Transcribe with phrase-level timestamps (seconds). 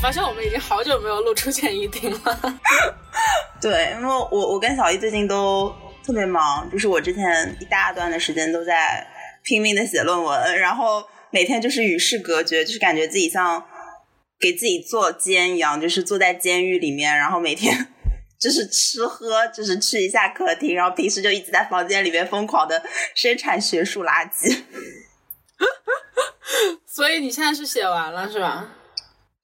[0.00, 2.60] 发现我们已经好久没有录出前一丁了。
[3.60, 5.74] 对，因为我我跟小易最近都
[6.04, 9.06] 特别忙，就是我之前一大段的时间都在
[9.42, 13.62] 拼命的写论文，然后每天就是与世隔绝，就是感觉自己像
[14.38, 17.88] 给自己做监一样，就是坐在监狱里面，然后每天
[18.40, 22.80] 就是吃喝，就是去一下客厅，然后平时就一直在房间里面疯狂的
[23.14, 24.62] 生产学术垃圾。
[26.86, 28.76] 所以你现在是写完了是吧？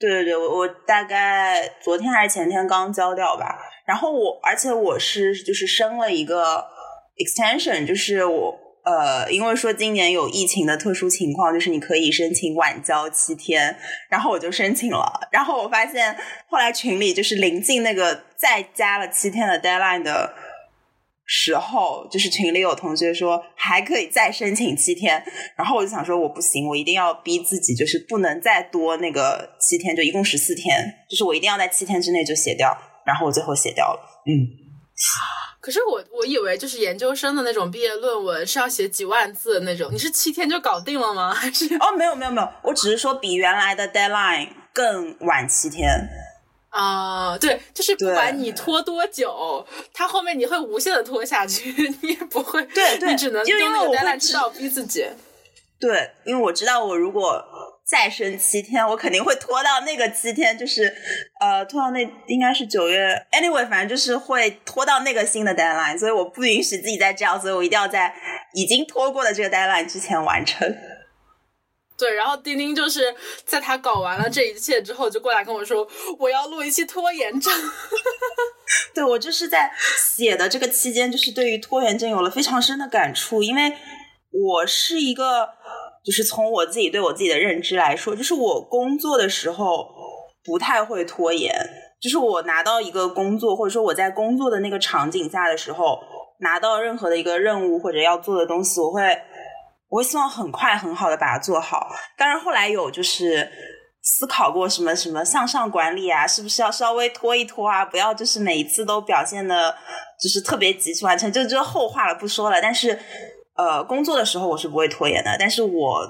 [0.05, 3.57] 对对对，我我大概昨天还是前天刚交掉吧。
[3.87, 6.65] 然后我，而且我是就是申了一个
[7.17, 8.55] extension，就是我
[8.85, 13.77] 呃，因为说今年有疫情的特殊情况，就是你可以申请晚交七天，
[14.09, 15.29] 然后我就申请了。
[15.31, 16.17] 然后我发现
[16.49, 20.35] 后来群里就是临近那个再加了七天的 deadline 的。
[21.27, 25.25] 时候就是群里有同学说还可以再申请七天，
[25.57, 32.77] 然后我就想说我不行，我一定要逼自己，就是不能再多那个七天，就一共十四天，就是我一定要在七天之内就写掉，
[33.07, 34.01] 然后我最后写掉了。
[34.27, 34.47] 嗯，
[35.61, 41.33] 可是我我以为就是研究生的那种毕业论文是要写几万字的那种，你是七天就搞定了吗？
[41.33, 45.89] 还是哦没有没有没有，我只是说比原来的 deadline 更晚七天。
[46.75, 51.71] 啊，对，就是不管你拖多久，它后面你会无限的拖下去，
[52.03, 55.07] 你也不会，对对，你只能因为我会知道逼自己。
[55.79, 57.45] 对，因为我知道我如果
[57.87, 60.93] 再生七天，我肯定会拖到那个七天，就是
[61.39, 68.13] 呃，拖到那应该是九月，anyway，反正就是会拖到那个新的 deadline，所以我不允许自己再这样，所以我一定要在
[68.55, 70.75] 已经拖过的这个 deadline 之前完成。
[72.05, 73.15] 对，然后丁丁就是
[73.47, 75.89] 在他搞完了这一切之后，就过来跟我说，
[76.19, 77.51] 我要录一期拖延症。
[78.93, 79.73] 对我就是在
[80.15, 83.73] 写的这个期间，就是对于拖延症有了非常深的感触，因为
[84.31, 85.49] 我是一个，
[86.05, 89.89] 就是从我自己对我自己的认知来说，就是我工作的时候
[90.45, 91.55] 不太会拖延，
[91.99, 95.99] 就是我拿到一个工作，或者说我在工作的那个场景下的时候，
[96.41, 99.01] 拿到任何的一个任务或者要做的东西，我会。
[99.95, 101.89] 我会希望很快很好的把它做好，
[102.19, 103.49] 当然后来有就是
[104.03, 107.85] 思考过什么什么向上管理啊，是不是要稍微拖一拖啊？
[107.85, 109.73] 不要就是每一次都表现的，
[110.21, 112.61] 就是特别急去完成，就这后话了不说了。
[112.61, 112.99] 但是
[113.55, 116.01] 呃，工作的时候我是不会拖延的，但是我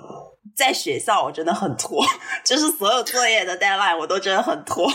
[0.57, 2.03] 在学校我真的很拖，
[2.43, 4.91] 就是所有作业的 deadline 我都真的很拖。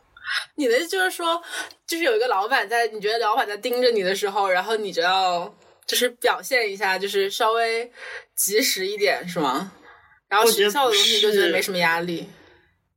[0.56, 1.38] 你的意思就是说，
[1.86, 5.52] 就是有一个老板在，你觉得老板在盯着你的时候，然后你就要。
[5.90, 7.90] 就是表现一下，就是稍微
[8.36, 9.72] 及时一点，是吗？
[10.28, 12.28] 然后学校的东西就觉得没什么压力。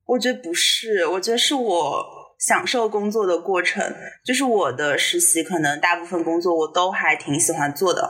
[0.05, 2.05] 我觉得不是，我觉得是我
[2.37, 3.83] 享受工作的过程。
[4.23, 8.07] 就是我的实习，可能大部分工作我都还挺喜欢做的，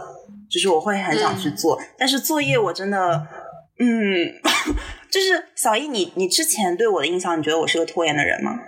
[0.51, 1.81] 就是我会很想去做。
[1.97, 3.25] 但是作业我真的，
[3.79, 4.33] 嗯，
[5.09, 8.59] 就是小易，你你之前对我的印象，你觉得我是个拖延的人吗？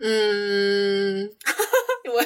[0.00, 1.30] 嗯，
[2.10, 2.22] 我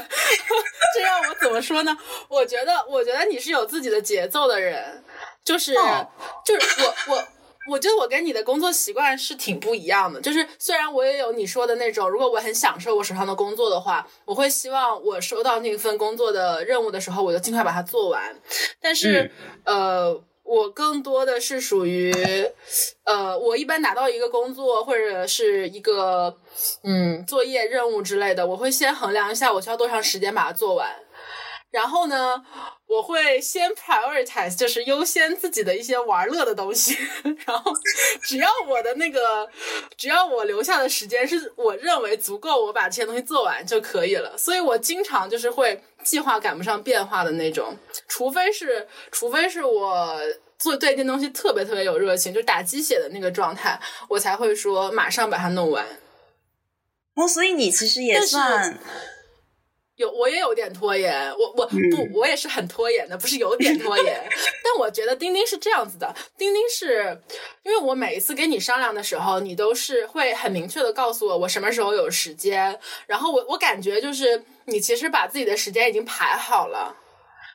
[0.95, 1.97] 这让我怎么说呢？
[2.29, 5.03] 我觉得，我觉得你是有自己的节奏的人，
[5.45, 5.75] 就是
[6.45, 7.25] 就是我我
[7.73, 10.21] 我觉得我跟你的工作习惯是挺不一样的。
[10.21, 18.41] 就是虽然我也有你说的那种，如果我很享受我手上的工作的话，我会希望我收到那份工作的任务的时候，我就尽快把它做完。
[18.81, 19.31] 但是
[19.65, 20.23] 呃。
[20.44, 22.12] 我更多的是属于，
[23.05, 26.37] 呃，我一般拿到一个工作或者是一个
[26.82, 30.88] 嗯作业任务之类的，我会先衡量一下我需要多长时间把它做完，
[31.75, 32.43] 然后呢。
[32.87, 36.97] 我会先 prioritize，就是优先自己的一些玩乐的东西，
[37.45, 37.73] 然后
[38.23, 39.49] 只要我的那个，
[39.97, 44.39] 只要我留下的时间是我认为足够，我把这些东西做完就可以了。
[44.39, 50.21] 所以我经常就是会计划赶不上变化的那种，除非是，除非是我
[50.56, 55.85] 做对这东西特别特别有热情，就打鸡血的那个状态，我才会说马上把它弄完。
[57.17, 58.79] 哦，所以你其实也算。
[59.97, 64.28] 有我也有点拖延，我我不我也是很拖延的，不是有点拖延。
[64.65, 67.20] 但我觉得钉钉是这样子的，钉钉是
[67.62, 76.97] 因为我每一次跟你商量的时候，你都是会很明确的告诉我我什么时候有时间，然后我我感觉就是你其实把自己的时间已经排好了，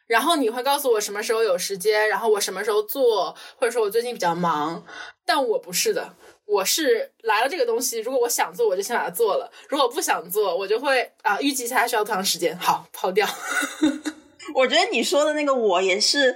[0.08, 4.86] 然后你会告诉我什么时候有时间，然后我什么时候做，或者说我最近比较忙，
[5.26, 6.14] 但我不是的。
[6.52, 13.28] 我是来了这个东西，如果我想做，我就先把它做了；如果不想做，我就会啊预计一下需要多长时间，好抛掉。
[14.56, 16.36] 我觉得你说的那个我也是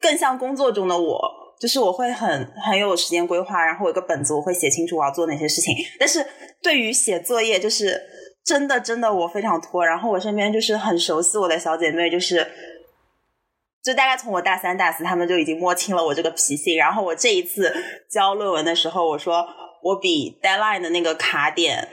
[0.00, 1.20] 更像工作中的我，
[1.60, 5.74] 就是我会很很有时间规划，然后有个本子，我会写清楚我要做哪些事情。
[5.98, 6.24] 但是
[6.62, 8.00] 对于写作业，就是
[8.44, 9.84] 真的真的我非常拖。
[9.84, 12.46] 然后我身边就是很熟悉我的小姐妹，就是。
[13.82, 16.76] 就大概从我大三、大四，他们就已经摸清了我这个脾性。
[16.76, 17.74] 然后我这一次
[18.10, 19.46] 交论文的时候，我说
[19.82, 21.88] 我比 deadline 的那个卡点，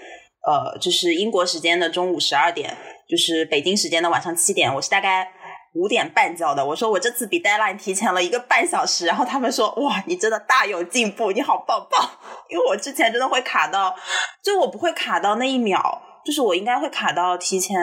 [0.46, 2.76] 呃，就是英国时间的中午十二点，
[3.08, 5.32] 就是北京时间的晚上七点，我是大概
[5.76, 6.66] 五点半交的。
[6.66, 12.10] 我说我这次比 deadline 提前了一个半小时，然后他们说哇，你真的大有进步，你好棒棒。
[12.50, 13.96] 因为我之前真的会卡到，
[14.44, 17.78] 就我不会卡到那一秒，就是我应该会卡到提前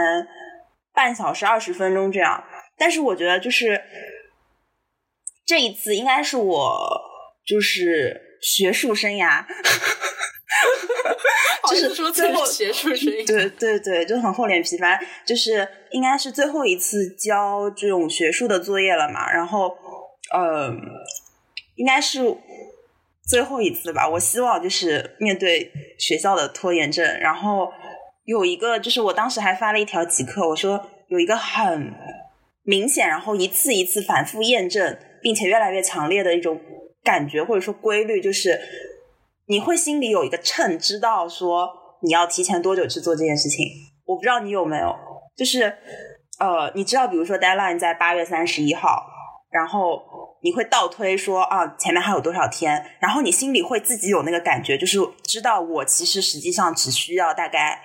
[0.93, 2.45] 半小时二十分钟这样。
[2.77, 3.81] 但是我觉得就是
[5.47, 7.01] 这一次应该是我
[7.47, 9.45] 就是学术生涯，
[11.71, 19.31] 就是说最后学术生涯，对对对，就很厚脸皮，反正就是应该是最后一次交这种学术的作业了嘛。
[19.31, 19.77] 然后，
[20.35, 20.81] 嗯，
[21.77, 22.21] 应该是
[23.27, 24.09] 最后一次吧。
[24.09, 27.71] 我希望就是面对学校的拖延症，然后
[28.25, 31.93] 有一个就是我当时还发了一条即刻，我说有一个很。
[32.65, 36.61] 明显，然后一次一次反复验证，并且越来越强烈的一种
[37.03, 38.59] 感觉或者说规律，就是
[39.47, 41.69] 你会心里有一个秤，知道说
[42.03, 43.67] 你要提前多久去做这件事情。
[44.07, 44.95] 我不知道你有没有，
[45.37, 45.63] 就是
[46.39, 49.07] 呃，你知道，比如说 deadline 在八月三十一号，
[49.51, 50.03] 然后
[50.43, 57.81] 你会倒推说啊，前面还有多少天，然后你心里会自己有那个感觉，就是知道我其实实际上只需要大概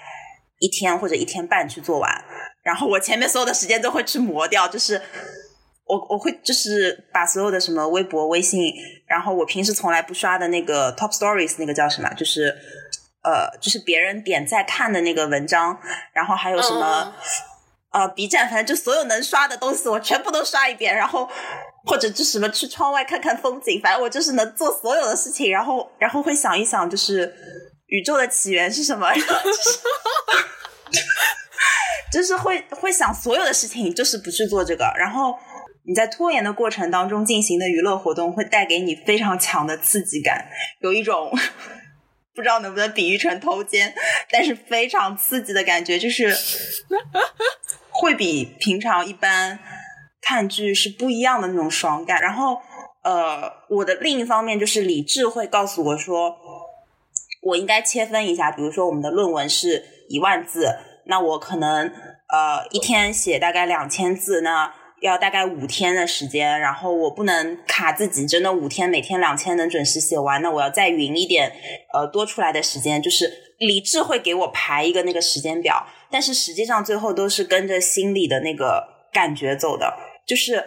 [0.60, 2.10] 一天或者一天半去做完。
[2.70, 5.02] 然后我前面所有的时间都会去磨掉，就是
[5.86, 8.72] 我我会就是把所有的什么微博、微信，
[9.08, 12.56] 然后我平时从来不刷的那个 Top Stories 那个叫什么，就是
[13.24, 15.80] 呃，就是别人点赞看的那个文章，
[16.14, 17.12] 然后还有什么
[17.92, 21.28] 呃 B 站，反正就所有能刷的东西我全部都刷一遍，然后
[21.88, 27.34] 或者就什么去窗外看看风景，反正我就是能做所有的事情，然后然后会想一想，就是
[27.88, 29.10] 宇宙的起源是什么。
[29.10, 29.80] 然后就是
[32.12, 34.92] 就是会会想所有的事情，就是不去做这个。
[34.98, 35.38] 然后
[35.84, 40.48] 你在拖延的过程当中进行的娱乐活动，会带给你非常强的刺激感，
[40.82, 41.32] 有一种
[42.36, 43.94] 不知道能不能比喻成偷奸，
[44.32, 46.36] 但是非常刺激的感觉，就是
[47.90, 49.60] 会比平常一般
[50.22, 52.22] 看剧是不一样的那种爽感。
[52.22, 52.60] 然后
[53.04, 56.36] 呃，我的另一方面就是理智会告诉我说，
[57.44, 60.68] 我应该切分一下，比如说我们的论文是一万字。
[61.10, 61.88] 那我可能
[62.32, 64.72] 呃一天写大概两千字，那
[65.02, 71.52] 要大概五天的时间，然后我不能卡自己，真的五天每天两千能准时写完，那我要再匀一点，
[71.94, 79.92] 呃多出来的时间，就是理智会给我排一个那个时间表，但是实际上最后都是跟着心里的那个感觉走的，
[80.28, 80.64] 就是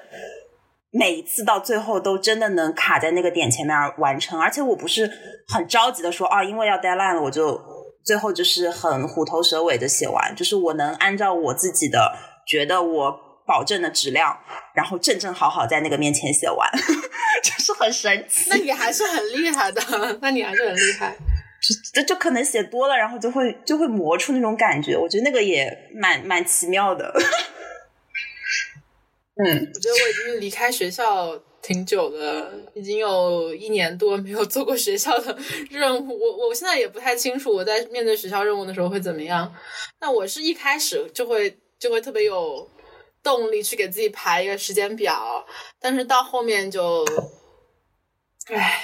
[0.91, 5.09] 每一次到最后都真的能卡在那个点前面完成，而且我不是
[5.55, 7.72] 很着急的说啊，因为要 deadline 了我就。
[8.05, 12.17] 最后就是很虎头蛇尾的写完，就是我能按照我自己的
[12.47, 14.39] 觉得我保证的质量，
[14.75, 16.71] 然后正正好好在那个面前写完，
[17.43, 18.51] 就是很神奇。
[18.51, 19.83] 那你还是很厉害的，
[20.21, 21.17] 那你还是很厉害。
[21.95, 27.13] 就就可能写多了，然后就会就会磨出那种感觉，我觉得那个也蛮蛮奇妙的。
[29.37, 31.41] 嗯，我觉得我已经离开学校。
[31.63, 35.39] 挺久的，已经有一年多没有做过学校的
[35.71, 36.19] 任务。
[36.19, 39.55] 我我现在也不太清楚我在面对学校任务的时候会怎么样。
[40.01, 42.69] 那我是一开始就会就会特别有
[43.23, 45.47] 动力去给自己排一个时间表，
[45.81, 47.05] 但是到后面就，
[48.49, 48.83] 唉，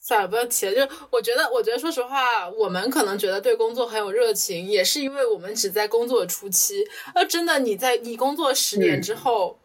[0.00, 0.74] 算了，不要提了。
[0.74, 6.82] 就我觉得，我觉得说实话，我们可能觉得对工作很有热情，也是因为我们只在工作的初期。
[7.14, 9.60] 而真的，你在你工作十年之后。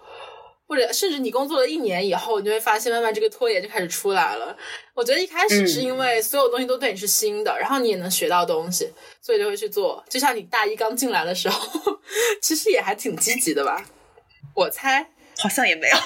[0.69, 4.55] 或者甚至你工作了一年以后，你就会发现慢慢这个拖延就开始出来了。
[4.93, 10.03] 我觉得一开始是因为所有东西都对你是新的，然后你也能学到东西，所以就会去做。
[10.07, 11.99] 就像你大一刚进来的时候，
[12.39, 13.83] 其实也还挺积极的吧？
[14.55, 15.09] 我猜
[15.39, 15.97] 好像也没有，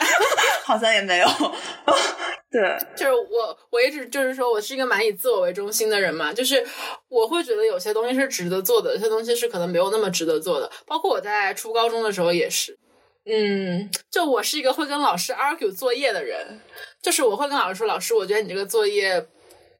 [0.63, 1.27] 好像也没有。
[2.50, 2.62] 对，
[2.96, 6.65] 就是我，我一直就是说我是一个蛮以自我为中心的人嘛，就是
[7.10, 10.72] 我会觉得有些东西是值得做的，有些东西是可能没有那么值得做的。
[10.86, 12.77] 包括我在初高中的时候也是。
[13.25, 16.59] 嗯，就我是一个会跟老师 argue 作业的人，
[17.01, 19.25] 就是我会跟老师说，老师，我觉得你这个作业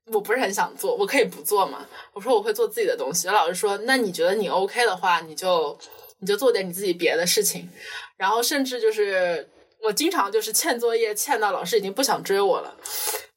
[0.05, 1.85] 我不是很想做，我可以不做嘛？
[2.13, 3.27] 我说我会做自己的东西。
[3.27, 5.77] 老师说，那你觉得你 OK 的话，你就
[6.19, 7.69] 你就做点你自己别的事情。
[8.15, 9.50] 然后甚至就是
[9.81, 12.73] 我经常就是欠作业欠到老师已经不想追我了，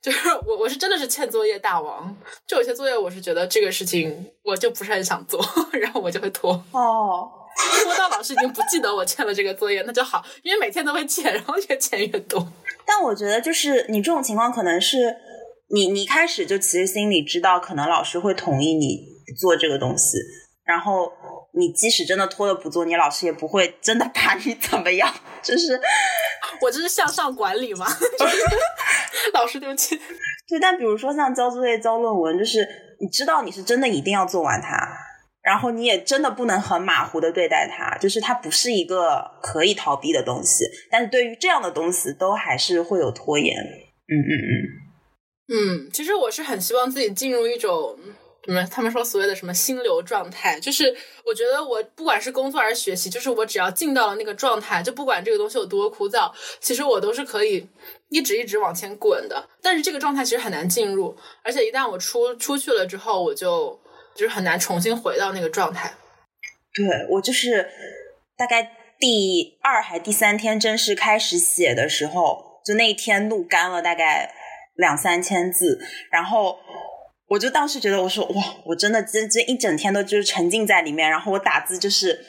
[0.00, 2.16] 就是我我是真的是欠作业大王。
[2.46, 6.52] 就有些作业我是觉得这个事情我就不是很想做， 然后我就会拖。
[6.70, 7.28] 哦。
[7.84, 12.46] 拖到老师已经不记得我欠了这个作业，那就好，因为每天都会欠，然后越欠越多。
[12.86, 15.14] 但我觉得，就是你这种情况，可能是
[15.70, 19.00] 你你一开始就其实心里知道，可能老师会同意你
[19.40, 20.18] 做这个东西，
[20.64, 21.10] 然后
[21.54, 25.12] 你即使真的拖了不做，你老师也不会真的把你怎么样。
[25.42, 25.80] 就是
[26.60, 27.86] 我这是向上管理吗？
[29.34, 30.00] 老师对不起。
[30.48, 32.66] 对，但比如说像交作业、交论文，就是
[33.00, 34.76] 你知道你是真的一定要做完它，
[35.46, 40.64] 然后你也真的不能很马虎的对待它，就是它不是一个可以逃避的东西。
[40.90, 43.56] 但是对于这样的东西，都还是会有拖延。
[43.56, 47.96] 嗯嗯嗯嗯，其实我是很希望自己进入一种。
[48.44, 48.64] 什么？
[48.70, 57.66] 他们说所谓的什么心流状态，就是我觉得我不管是工作还是学习，就是我只要进到了那个状态，就不管这个东西有多枯燥，其实我都是可以
[58.08, 59.48] 一直一直往前滚的。
[59.60, 63.76] 但是这个状态其实很难进入，而且一旦我出出去了之后，我就
[64.16, 65.92] 就是很难重新回到那个状态。
[66.74, 67.68] 对我就是
[68.36, 74.32] 大概第二还第三天正式开始写的时候，就那一天录干了大概
[74.74, 75.78] 两三千字，
[76.10, 76.58] 然后。
[77.28, 82.24] 我就当时觉得，我说哇，我真的这这一整天都就是沉浸在里面，然后我打字就是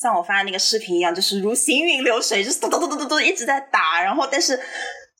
[0.00, 4.56] 像我发的那个视频一样，就是如行云流水，就是咚咚咚咚咚咚一直在打，然后但是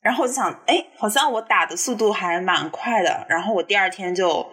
[0.03, 4.47] 然后我就想，哎，好像我打的速度还蛮快的，然后我第二天就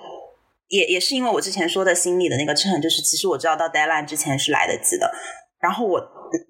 [0.67, 5.12] 也也是因为我之前说的心理的那个秤，就是其实我知道到 deadline 之前是来得及的，
[5.60, 6.01] 然后我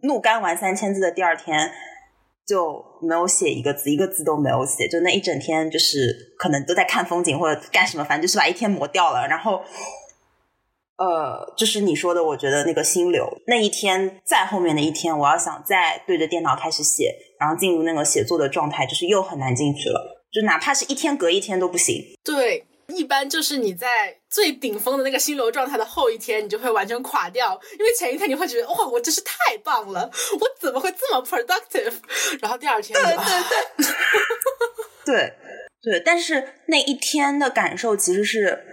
[0.03, 1.71] 怒干完三千字的第二天。
[2.47, 9.27] 就没有写一个字，一个字都没有写，就那一整天就是可能都在看风景或者干什么，反正就是把一天磨掉了。
[9.27, 9.63] 然后，
[10.97, 20.23] 呃，就是你说的，我觉得那个心流，那一天再后面的一天，我要想再对着电脑开始写，然后进入那个写作的状态，就是又很难进去了。
[20.31, 22.15] 就哪怕是一天隔一天都不行。
[22.23, 22.63] 对。
[22.87, 31.93] 一般就是你在最顶峰的那个心流状态的后一天，你就会完全垮掉，因为前一天你会觉得哇，我真是太棒了，我怎么会这么 productive？
[32.41, 33.23] 然后第二天，对对
[35.05, 35.33] 对，对
[35.81, 38.63] 对，但是那一天的感受其实是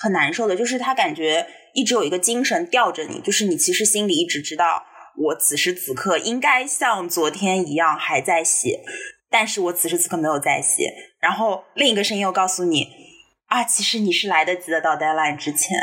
[0.00, 4.84] 很难受的，就是他感觉一直有一个精神吊着你，就是你其实心里一直知道，
[5.16, 8.82] 我此时此刻应该像昨天一样还在写，
[9.30, 13.05] 但是我此时此刻没有在写，然后另一个声音又告诉你。
[13.46, 15.78] 啊，其实你是来得及的，到 deadline 之前，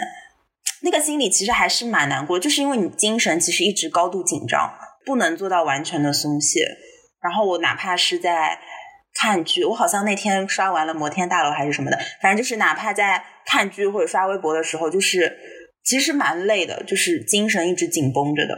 [0.81, 4.73] 那个心里其实还是蛮难过，就是因为你精神其实一直高度紧张，
[5.05, 6.65] 不能做到完全的松懈。
[7.21, 8.59] 然后我哪怕是在
[9.13, 15.37] 看剧，我好像那天刷完了《摩天大楼》还是什么的，反正就是哪怕在看剧或者刷微博的时候，就是
[15.85, 18.57] 其实蛮累的，就是精神一直紧绷着的。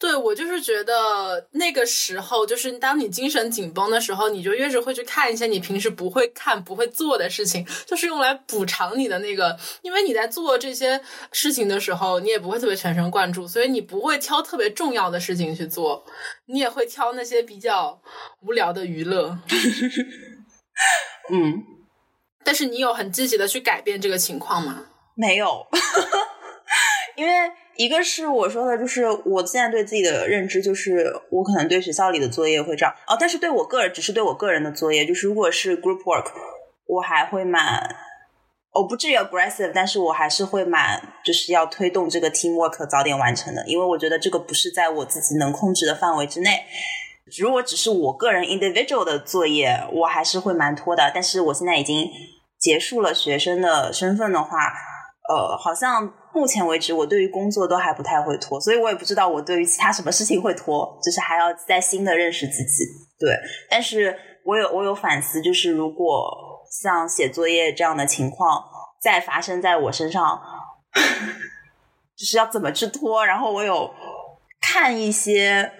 [0.00, 9.58] 对，我就是觉得那个时候，就是当你精神紧绷的时候，你就越是会去看一些你平时不会看、不会做的事情，就是用来补偿你的那个。
[9.82, 11.00] 因为你在做这些
[11.32, 16.04] 事情的时候，你也不会特别全神贯注，所以你不会挑特别重要的事情去做，
[16.46, 18.00] 你也会挑那些比较
[18.42, 19.36] 无聊的娱乐。
[21.32, 21.64] 嗯，
[22.44, 24.86] 但是你有很积极的去改变这个情况吗？
[25.16, 25.66] 没有，
[27.16, 27.32] 因为。
[27.78, 36.26] 一个是我说的，就是我现在对自己的认知，就是我可能对学校里的作业会这样哦，但是对我个人，只是对我个人的作业，就是如果是 group work，
[36.86, 37.88] 我还会蛮，
[38.72, 46.64] 我不至于 aggressive，但是我还是会蛮，就是要推动这个 team work 早点完成的，因为我觉得这个不是在我自己能控制的范围之内。
[47.38, 51.12] 如果只是我个人 individual 的作业，我还是会蛮拖的。
[51.14, 52.10] 但是我现在已经
[52.58, 54.72] 结束了学生的身份的话。
[55.30, 62.84] 呃，好像目前为止，我对于工作都还不太会拖，所以我也不知道我对于其他什么事情会拖，就是还要再新的认识自己。
[63.18, 63.36] 对，
[63.68, 68.62] 但是我有我有反思，就是如果像写作业这样的情况
[69.00, 70.40] 再发生在我身上，
[72.16, 73.26] 就是要怎么去拖？
[73.26, 73.90] 然后我有
[74.60, 75.72] 看一些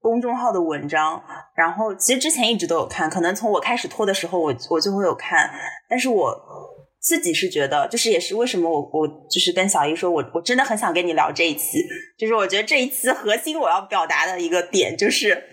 [0.00, 1.22] 公众号的文章，
[1.54, 5.50] 然后其实之前一直都有看，可能从我开始拖的时候，我我就会有看，
[5.90, 6.63] 但是我。
[7.04, 15.44] 自己是觉得，就是也是为什么我我就是跟小姨说，我我真的很想跟你聊这一期，就是我觉得这一期核心我要表达的一个点就是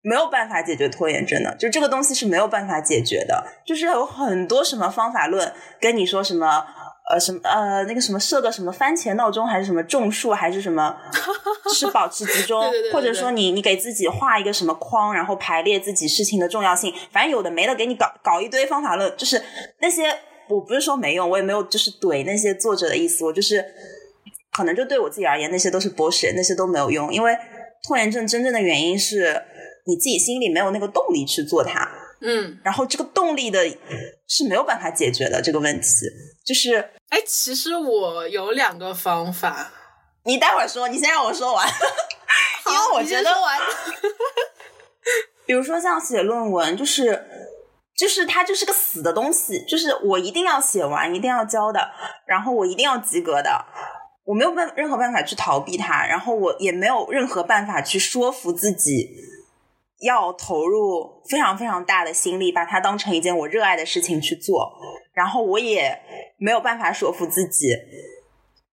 [0.00, 6.64] 没有办法解决拖延症的，就这个东西是没有办法解决的，就是有很多什么方法论跟你说什么
[7.12, 10.96] 呃什么呃那个什么设个什么番茄闹钟还是什么种树还是什么，
[11.64, 19.40] 就是保持集中，或者说你你给自己画一个什么框，然后排列自己事情的重要性，反正有的没的给你搞搞一堆方法论，就是
[19.80, 20.04] 那些。
[20.48, 23.64] 我不是说没用，我也没有就是怼那些作者的意思，我就是
[24.52, 27.34] 可能就对我自己而言，那些都是 bullshit，那些都没有用，因为
[27.86, 29.40] 拖延症真正的原因是
[29.86, 31.88] 你自己心里没有那个动力去做它，
[32.22, 33.60] 嗯，然后这个动力的
[34.26, 35.86] 是没有办法解决的这个问题，
[36.46, 36.76] 就是，
[37.10, 39.72] 哎，其实我有两个方法，
[40.24, 41.68] 你待会儿说，你先让我说完，
[42.66, 43.30] 因为我觉得，
[45.44, 47.26] 比如说像写论文，就是。
[47.94, 51.78] 就是它就是个死的东西，就是我一定要写完，一定要交的，
[52.26, 53.64] 然后我一定要及格的，
[54.24, 59.08] 我没有办任何办法去逃避它，然后我也没有任何办法去说服自己
[60.02, 64.72] 要投入非常非常大的心力，把它当成一件我热爱的事情去做。
[65.14, 65.96] 然后我也
[66.38, 67.68] 没有办法说服自己，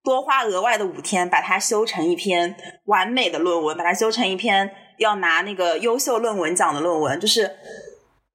[0.03, 2.55] 多花额外的五天把它修成一篇
[2.85, 7.19] 完美的论文，把它修成一篇要拿那个优秀论文奖的论文。
[7.19, 7.49] 就是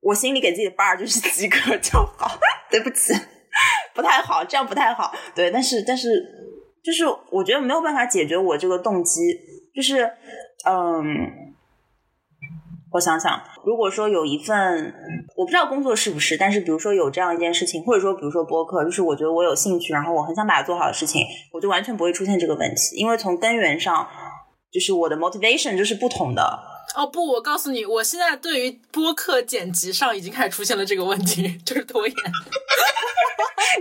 [0.00, 2.38] 我心里给自己的 bar 就是及格就好。
[2.70, 3.12] 对不起，
[3.94, 5.12] 不太好，这样不太好。
[5.34, 6.08] 对，但是但是
[6.84, 9.20] 就是我觉得没有办法解决我这个动机，
[9.74, 10.04] 就是
[10.68, 11.42] 嗯。
[12.94, 14.94] 我想想，如果说有一份
[15.36, 24.08] 我不知道工作是不是，但是比如说有这样一件事情，或者说比如说播客，就是我觉得我有兴趣，然后我很想把它做好的事情，我就完全不会出现这个问题，因为从根源上，
[24.70, 26.60] 就是我的 motivation 就是不同的。
[26.94, 32.16] 哦不，我告诉你，我现在对于播客剪辑上已经开始出现了这个问题， 就是拖延。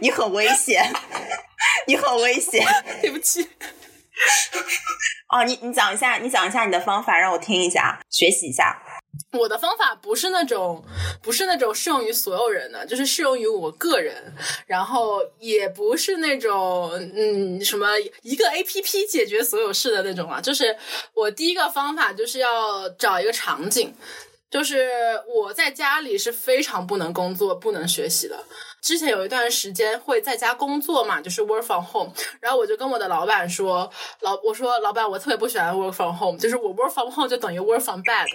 [0.01, 0.91] 你很危险，
[1.85, 2.65] 你很危险，
[2.99, 3.47] 对不起。
[5.29, 8.81] 哦，你你讲一下，你讲一下你的方法，让我听一下，学习一下。
[9.39, 10.83] 我的方法不是那种，
[11.21, 14.33] 不是那种适用于所有人的，就是适用于我个人。
[14.67, 17.87] 然后也不是那种，嗯，什么
[18.21, 20.39] 一个 A P P 解决所有事的那种啊。
[20.39, 20.75] 就是
[21.13, 23.93] 我第一个方法就是要找一个场景，
[24.49, 24.89] 就是
[25.27, 28.43] 我在家里是非常不能工作、不能学习的。
[28.83, 32.11] 之前有一段时间会在家工作嘛，就是 work from home，
[32.41, 38.27] 然后我就跟我的老板说，老我说老板，我特别不喜欢 work from home，就是我 work from home 就等于 work from bed，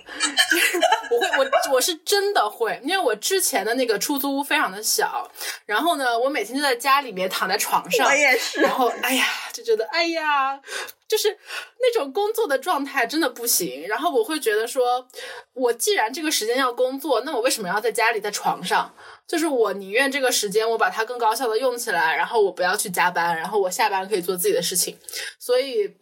[0.50, 5.31] 就是我会我我是真的会，因为我之前的那个出租屋非常的小，
[5.67, 10.59] 然后呢，我每天就在家里面躺在床上，我也是，然后哎呀就觉得哎呀，
[11.07, 11.37] 就是
[11.78, 15.07] 那种工作的状态真的不行，然后我会觉得说，
[15.52, 18.95] 我既然这个时间要工作，那我为什么要在家里在床上？
[19.28, 24.99] 就是我宁愿这个时间我把它更高效的用起来，然后我不要去加班，然后我下班可以做自己的事情，
[25.38, 25.94] 所以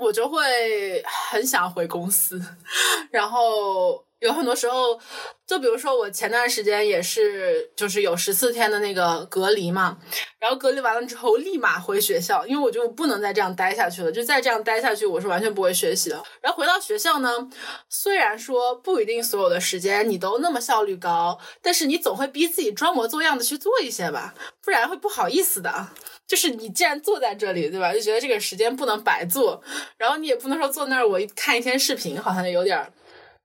[0.00, 1.00] 我就会
[1.30, 2.42] 很想回公司，
[3.12, 4.07] 然后。
[4.20, 4.98] 有很多时候，
[5.46, 9.96] 就比如说我前段时间也是，就是有十四天的那个隔离嘛，
[10.40, 16.20] 然后隔离完了之后立马回学校，因为我就不能再这样待下去了，就再这样待下去，我是完全不会学习的。
[16.40, 17.48] 然后回到学校呢，
[17.88, 25.88] 虽然说不一定所有的时间你都那么效率高，但是你总会逼自己装模作样的去做一些吧，不然会不好意思的。
[26.26, 27.92] 就是你既然坐在这里，对吧？
[27.94, 29.62] 就觉得这个时间不能白做，
[29.96, 32.92] 然后你也不能说坐那儿我看一天视频，好像有点。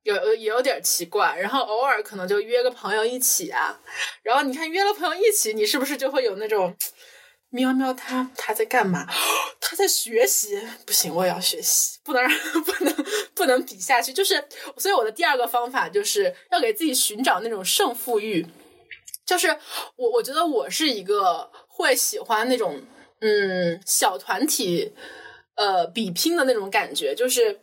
[0.04, 3.80] 有有点奇怪，然后偶尔可能就约个朋友一起啊，
[4.22, 6.76] 然后你看约了朋友一起，你是不是就会有那种
[7.50, 9.08] 喵喵他他在干嘛？
[9.62, 12.32] 他在学习，不行，我也要学习，不能让
[12.64, 14.12] 不能不能比下去。
[14.12, 14.44] 就是
[14.78, 18.46] 所以我的第二个方法就是要给自己寻找那种胜负欲，
[19.26, 19.58] 就是
[19.96, 22.82] 我我觉得我是一个会喜欢那种
[23.22, 24.92] 嗯小团体
[25.56, 27.62] 呃比拼的那种感觉，就是。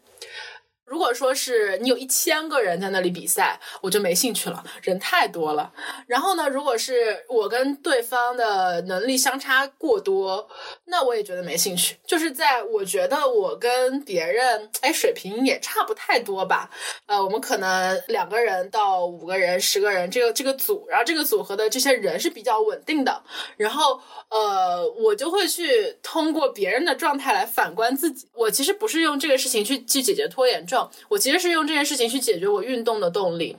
[0.91, 5.73] 如果说是你有一千个人在那里比赛，我就没兴趣了，人太多了。
[6.09, 10.49] 然后呢，如果是我跟对方的能力相差过多，
[10.87, 11.97] 那我也觉得没兴趣。
[12.05, 16.69] 就是在我觉得我跟别人哎水平也差不太多吧，
[17.07, 23.23] 呃，我们可能两个人到五个人、十个人这个这个组，然后这个组合的这些人是比较稳定的，
[23.57, 28.29] 然后呃，我就会去通过别人的状态来反观自己。
[28.35, 30.80] 我其实不是用这个事情去去解决拖延症。
[31.09, 33.57] 我其实是用这件事情去解决我运动的动力，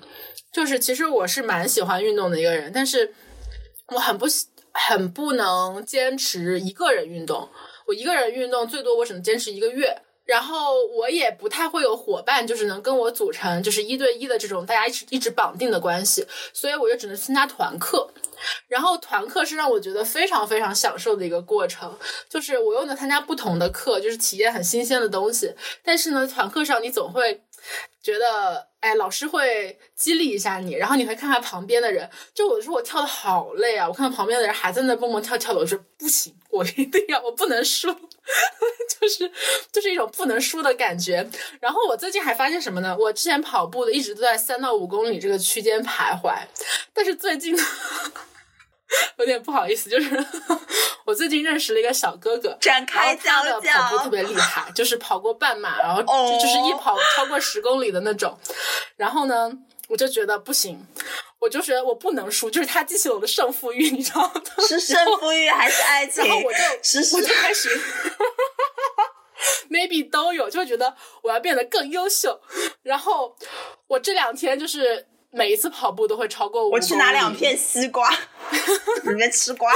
[0.53, 3.13] 就是其实我是蛮喜欢运动的一个人，但是
[3.87, 4.25] 我很不
[4.71, 7.49] 很不能坚持一个人运动。
[7.87, 18.09] 我一个人运动最多我只能坚持一个月，然后我也不太会有伙伴，就是能跟我组成就是一对一的这种大家一直一直绑定的关系，所以我就只能参加团课。
[18.67, 21.95] 然后团课是让我觉得非常非常享受的一个过程，
[22.27, 25.53] 就是我又能参加不同的课，就是体验很新鲜的东西。
[25.83, 27.43] 但是呢，团课上你总会
[28.01, 32.09] 觉得，哎，老师会激励一下你，然后你会看看旁边的人。
[32.33, 37.87] 就我说我跳的好累啊，我看到旁边的人还在那蹦蹦跳跳的，我说不行，我一定要，我不能输，
[38.99, 39.31] 就是
[39.71, 41.27] 就是一种不能输的感觉。
[41.59, 42.95] 然后我最近还发现什么呢？
[42.97, 46.35] 我之前跑步的一直都在三到五公里这个区间徘徊，
[46.93, 47.57] 但是最近。
[49.15, 50.25] 有点不好意思，就是
[51.07, 58.37] 我最近认识了一个小哥哥，展开讲讲，跑步特别厉害，就是跑过半马，然后就就是一跑超过十公里的那种。
[58.97, 59.49] 然后呢，
[59.87, 60.85] 我就觉得不行，
[61.41, 64.41] 我就觉得我不能输，就是他激起了我的胜负欲，你知道吗？
[64.65, 66.23] 是胜负欲还是爱情？
[66.23, 67.69] 然后我就我就开始，
[69.69, 72.39] maybe 都有，就觉得我要变得更优秀。
[72.83, 73.35] 然后
[73.87, 75.07] 我这两天就是。
[75.33, 78.09] 每一次跑步都会超过五我去拿两片西瓜，
[79.07, 79.73] 里面吃瓜。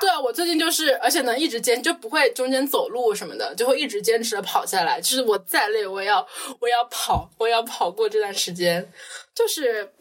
[0.00, 4.98] 对啊，我最近就是，而且能一直坚，就不会中间走路什么的，就会一直坚持的跑下来。
[4.98, 6.26] 就是我再累，我也要，
[6.58, 8.90] 我也要跑，我也要跑过这段时间。
[9.34, 9.92] 就是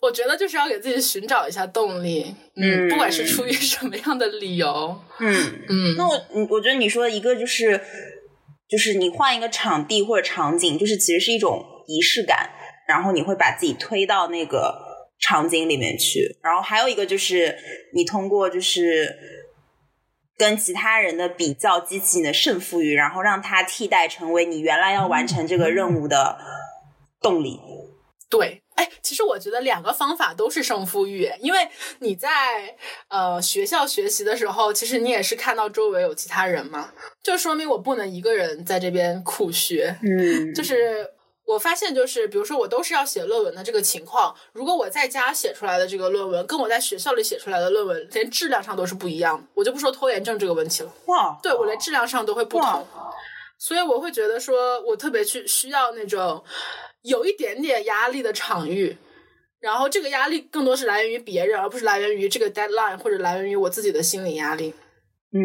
[0.00, 5.94] 我觉得就是要给自己寻找一下动力，嗯，不管是出于什么样的理由，嗯嗯。
[5.96, 7.80] 那我，我觉得你说一个就是，
[8.68, 12.50] 就是你换一个场地或者场景，就是其实是一种仪式感，
[12.88, 14.88] 然后你会把自己推到那个。
[15.22, 17.54] 场景里面去，然后还有一个就是
[17.92, 19.14] 你通过就是
[20.38, 26.38] 跟其他人的比较激起你的胜负欲，然后让它替代成为你原来要完成这个任务的
[27.20, 27.60] 动力。
[28.30, 32.74] 对，哎，其实我觉得两个方法都是胜负欲，因为你在
[33.08, 36.90] 呃学校学习的时候，其实你也是看到周围有其他人嘛，
[37.22, 41.06] 就说明我不能一个人在这边苦学，嗯，就是。
[41.46, 49.44] 我发现就是，比如说我都是要写论文的这个情况，如果我在家写出来的这个论文，跟我在学校里写出来的论文，连质量上都是不一样的。
[49.54, 52.86] 我就不说拖延症这个问题了，哇，对我连质量上都会不同，
[53.60, 56.42] 所以我会觉得说我特别去需要那种
[57.02, 58.96] 有一点点压力的场域，
[59.60, 64.74] 然后这个压力更多是来源于别人，而不是来源于这个 deadline 或者来源于我自己的心理压力。
[65.32, 65.40] 嗯，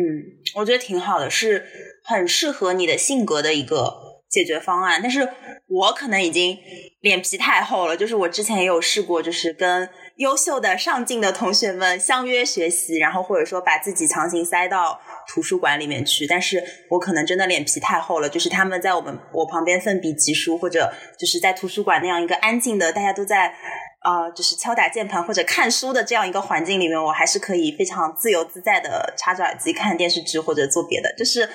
[0.55, 1.65] 我觉得挺好的，是
[2.03, 4.15] 很适合你的性格的一个。
[4.27, 5.29] 解决方案，但是
[5.67, 6.57] 我可能已经
[6.99, 7.95] 脸皮太厚了。
[7.95, 16.25] 就是我之前也有试过，就是跟优秀的、上进的同学们相约学习，然后或者说把自己强行塞到图书馆里面去。
[16.25, 23.53] 但是我可能真的脸皮太厚了，就是他们在我们我旁边奋笔疾书，或者就是在图书馆那样一个安静的，大家都在
[23.99, 31.49] 啊，就是敲打键盘或者看书的这样一个环境里面，我还是可以非常自由自在的插着耳机看电视剧或者做别的，就是。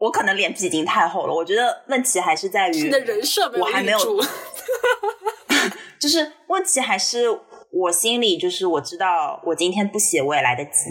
[0.00, 3.98] 我可能脸皮已经太厚了，我觉得问题还是在于你的人设我还没有，
[6.00, 7.28] 就是问题还是
[7.72, 10.90] 我心里就是我知道我今天不写我也来得及，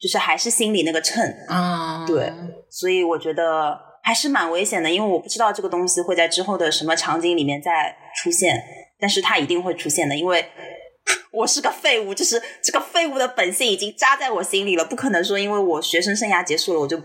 [0.00, 2.32] 就是还是心里那个秤啊，对，
[2.70, 8.62] 所以我觉得还是蛮危险的，因为我不知道这个东西会在之后的什么场景里面再出现，
[8.98, 10.44] 但是它一定会出现的，因为
[11.32, 17.00] 我是个废物，就是这个废物的本性已经扎在我心里了，不可能说因为我学生生涯结束了我就。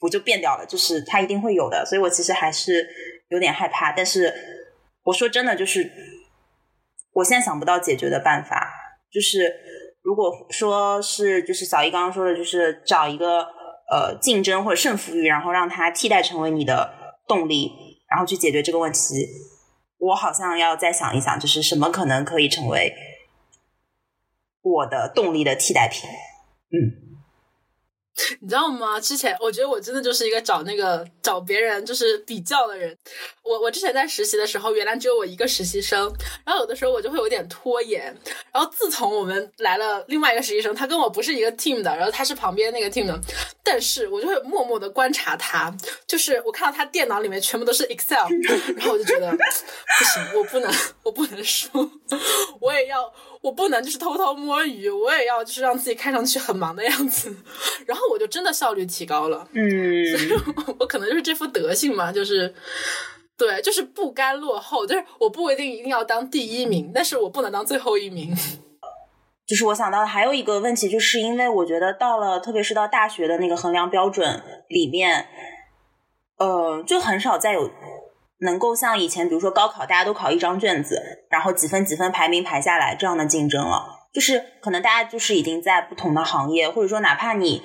[0.00, 0.64] 我就变掉了？
[0.64, 2.86] 就是它一定会有的，所以我其实还是
[3.30, 3.90] 有点害怕。
[3.90, 4.32] 但是
[5.02, 5.90] 我说真的，就是
[7.18, 8.70] 我现在想不到解决的办法。
[9.10, 9.52] 就是
[10.02, 13.40] 如果说是，就是小姨刚刚说的，就是找一个
[13.90, 16.92] 呃竞争或者胜负欲，然后让它替代成为你的
[17.26, 17.72] 动力，
[18.08, 19.00] 然后去解决这个问题。
[19.98, 22.94] 我好像要再想一想，就是什么可能可以成为
[24.62, 26.08] 我的动力的替代品？
[26.70, 27.07] 嗯。
[28.40, 29.00] 你知道吗？
[29.00, 32.96] 之前我觉得我真的就是一个找那个找别人就是比较的人。
[33.42, 36.12] 我我之前在实习的时候，原来只有我一个实习生，
[36.44, 38.04] 然后有的时候我就会有点拖延。
[38.52, 43.18] 然后自从我们来了另外一个实习生，他跟我不是一个 team 的，然后他是旁边那个 team 的，
[43.62, 45.74] 但是我就会默默的观察他，
[46.06, 48.26] 就是我看到他电脑里面全部都是 Excel，
[48.76, 49.30] 然后我就觉得
[49.98, 50.70] 不行，我不能，
[51.04, 51.68] 我不能输，
[52.60, 53.12] 我也要。
[53.48, 57.34] 我不能就是偷偷摸鱼，我也要就是让自己看上去很忙的样子，
[57.86, 59.48] 然后我就真的效率提高了。
[59.54, 60.38] 嗯，所以
[60.78, 62.54] 我可能就是这副德性嘛，就是
[63.38, 68.34] 对，就是不甘落后，就是我不一定一定要当第一名，但是我不能当最后一名。
[69.48, 75.26] 就是我想到的还有一个问题，就是因为我觉得到了，特别是到大学的那个衡量标准里面，
[76.36, 77.70] 呃，就很少再有。
[78.40, 87.60] 能够像以前，比如说高考，大家都考一张卷子，然后几分几分排名排下来这样的竞争了，就是可能大家就是已经在不同的行业，或者说哪怕你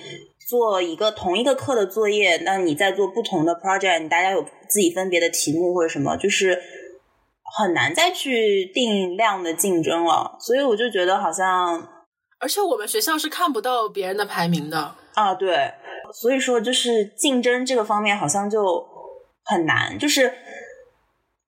[0.50, 6.60] 做一个同一个课的作业，那你在做不同的 project，你大家有自己分别的题目或者什么，就是
[7.60, 10.36] 很难再去定量的竞争了。
[10.40, 11.88] 所以我就觉得好像，
[12.40, 15.72] 而且我们学校是看不到别人的排名的啊，对，
[16.12, 18.84] 所以说就是竞争这个方面好像就
[19.46, 20.34] 很难，就是。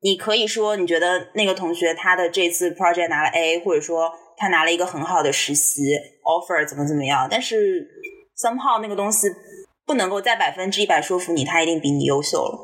[0.05, 5.81] 你可以说你觉得那个同学他的这次 project 拿了 A，或者说他拿了一个很好的实习
[6.23, 7.27] offer，怎么怎么样？
[7.27, 7.89] 但是
[8.37, 9.27] somehow 那个东西
[9.83, 12.55] 不能够在百分之一百说服你，他一定比你优秀了。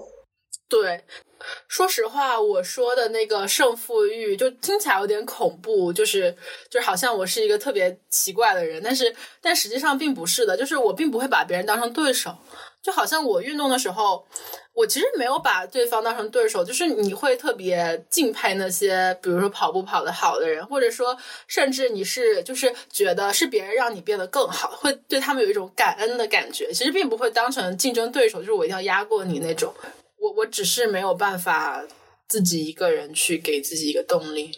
[0.70, 1.04] 对，
[1.68, 6.32] 说实话，我说的那个胜负欲就听起来有点恐怖，就是
[6.70, 12.38] 就是好像我是一个特别奇怪的人，但是但实际上并不是的，就是我并不会把别人当成对手。
[12.82, 14.26] 就好像我运动的时候，
[14.74, 21.16] 我其实没有把对方当成对手，就是你会特别敬佩那些，比如说跑步跑得好的人，或者说
[21.48, 26.72] 甚至你是就是觉得是别人让你变得更好，会对他们有一种感恩的感觉。
[26.74, 29.74] 其实并不会当成竞争对手，就是我一定要压过你那种。
[30.18, 31.84] 我我只是没有办法
[32.28, 34.52] 自己一个人去给自己一个动力。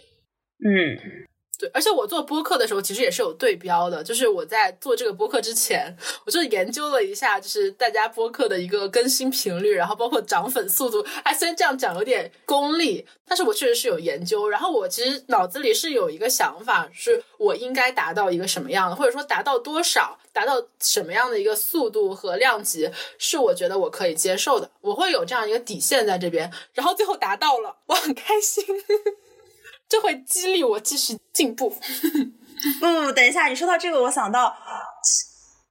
[0.65, 1.27] 嗯。
[1.73, 5.95] 而且我做播客的时候，其实也是有对标的，就是我在做这个播客之前，
[6.25, 11.05] 我就研究了一下，就是大家播客的一个更新频率，然后包括涨粉速度。
[11.23, 14.49] 哎，虽然这样讲有点功利，但是我确实是有研究。
[14.49, 24.69] 然后我其实脑子里是有一个想法，是我应该达到一个什么样的，或者说达到多少，达到什么样的一个速度和量级，是我觉得我可以接受的。
[24.81, 28.63] 我会有这样一个底线在这边，然后最后达到了，我很开心。
[29.93, 31.69] 就会激励我继续进步。
[32.81, 34.55] 不不不，等一下，你说到这个，我想到，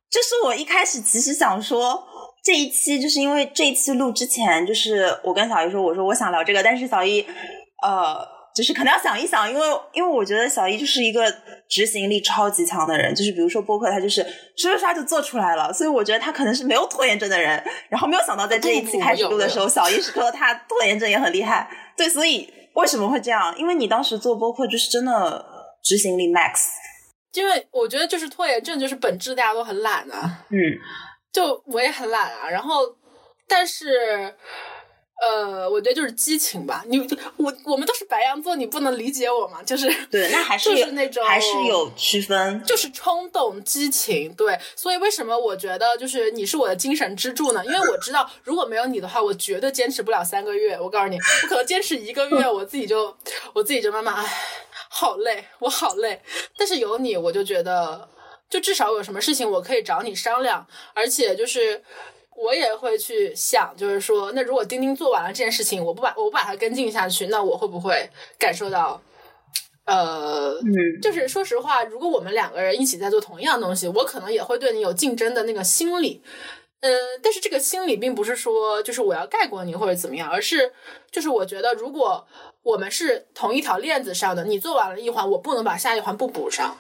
[0.09, 2.07] 就是我一开始其实想说
[2.45, 7.27] 这一期，就是因为这一期录之前，就是我跟小姨说，我说我想聊这个，但是小姨
[7.83, 11.25] 呃，就是可能要想一想，因为因为我觉得小姨就是一个
[11.69, 14.23] 执行力超级强的人，就是比如说播客，他就是
[14.57, 17.61] 刷刷刷就做出来了，所以我觉得他可能是没有拖延症的人。
[17.89, 22.53] 然后没有想到在这一期开始录的时候，小姨是说他拖延症也很厉害，对，所以。
[22.75, 23.57] 为什么会这样？
[23.59, 25.45] 因为你当时做播客就是真的
[25.83, 26.69] 执行力 max。
[27.33, 30.45] 因为我觉得就是拖延症就是本质，大家都很懒啊。
[30.51, 30.59] 嗯，
[31.33, 32.49] 就我也很懒啊。
[32.49, 32.97] 然后，
[33.47, 34.35] 但是。
[35.25, 36.83] 呃，我觉得就是激情吧。
[36.89, 36.99] 你
[37.37, 39.63] 我我们都是白羊座，你不能理解我吗？
[39.63, 44.35] 就是对，那还 是就是那种还是有区分，就是冲动、激情。
[44.35, 47.65] 对，所以为什么我觉得就是你是我的精神支柱呢？
[47.65, 50.77] 因为我知道如果没有你的话，我绝对坚持不了三个月。
[50.81, 53.17] 我告诉你，我可能坚持一个月，我自己就
[53.53, 54.25] 我自己就慢慢唉，
[54.89, 56.21] 好累，我好累。
[56.57, 58.09] 但是有你，我就觉得
[58.51, 61.81] 就至少有什么事情我可以找你商量，而且就是。
[62.37, 69.01] 我也会去想，就是说，那如果钉钉做完了这件事情，我不把我不把它跟进下去，那我会不会感受到，
[69.85, 76.23] 呃，嗯，就是说实话，如果我们两个人一起在做同样东西，我可能也会对你有竞争的那个心理，
[76.81, 76.93] 嗯，
[77.23, 80.73] 但是这个心理并不是说就是我要盖过你或者怎么样，而是
[81.11, 82.27] 就是我觉得如果
[82.63, 86.79] 我们是同一条链子上的，你做完了一环，我不能把下一环不补上，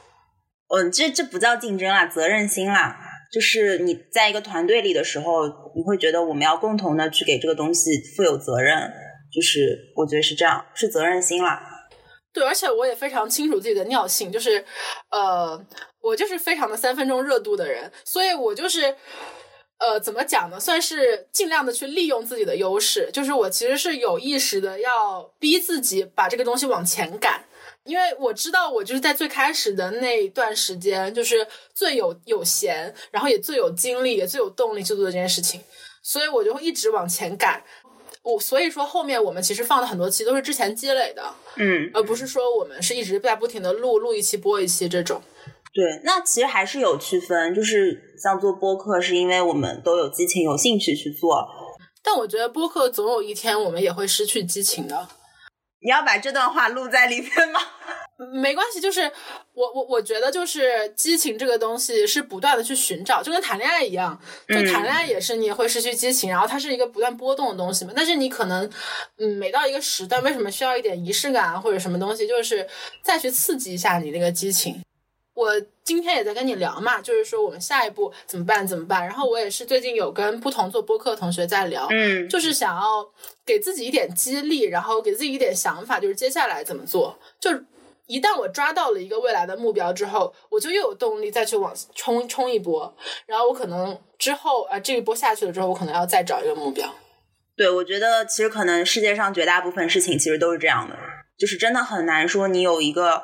[0.74, 3.11] 嗯，这这不叫竞争啦，责任心啦。
[3.32, 8.92] 就是你在一个团队里的时候，你会觉得我们要共同的去给这个东西负有责任，
[9.32, 11.62] 就是我觉得是这样，是责任心啦。
[12.34, 14.62] 对，而且我也非常清楚自己的尿性，就是
[15.10, 15.58] 呃，
[16.00, 18.94] 我就是非常的三分钟热度的人，所以我就是
[19.78, 20.60] 呃，怎么讲呢？
[20.60, 27.44] 算是尽量的去利用自己的优势，就是我其实是有意识的要逼自己把这个东西往前赶。
[27.84, 35.60] 因为我知道，我就是在最开始的那一段时间，就是最有有闲，然后也最有精力，也最有动力去做这件事情，
[36.02, 37.62] 所以我就会一直往前赶。
[38.22, 45.20] 我所以说，后面我们其实放的很多期都是之前积累的，嗯，而不是说我们是一直在不停的录录一期播一期这种。
[45.74, 51.44] 对，那其实还是有区分，就是像做播客，是因为我们都有激情、有兴趣去做。
[52.00, 55.08] 但我觉得播客总有一天我们也会失去激情的。
[55.82, 57.60] 你要把这段话录在里面吗？
[58.32, 59.10] 没关系，就是
[59.52, 64.16] 我我我觉得就是激情这个东西是不断的去寻找，就跟谈恋爱一样，
[64.48, 67.92] 就谈恋爱也是你也会失去激情，然后它是一个不断波动的东西嘛。
[67.96, 68.70] 但是你可能
[69.18, 72.64] 嗯每到一个时段，为什么需要一点仪式感啊或者什么东西，就是
[73.02, 74.80] 再去刺激一下你那个激情。
[75.34, 75.48] 我
[75.82, 78.66] 今天也在跟你聊嘛，就是说我们下一步怎么办？
[78.66, 79.02] 怎么办？
[79.02, 83.10] 然后我也是最近有跟不同做播客的同学在聊，嗯，就是想要
[83.46, 87.18] 给自己一点激励，然后给自己一点想法，就是接下来怎么做。
[87.40, 87.50] 就
[88.06, 92.94] 一旦我抓到了一个未来的目标之后，我就又有动力再去往冲冲一波。
[93.24, 96.86] 然后我可能之后啊这一波下去了之后，我可能要再找一个目标。
[97.56, 100.94] 对，我觉得其实可能世界上绝大部分事情其实都是这样的，
[101.38, 103.22] 就是真的很难说你有一个。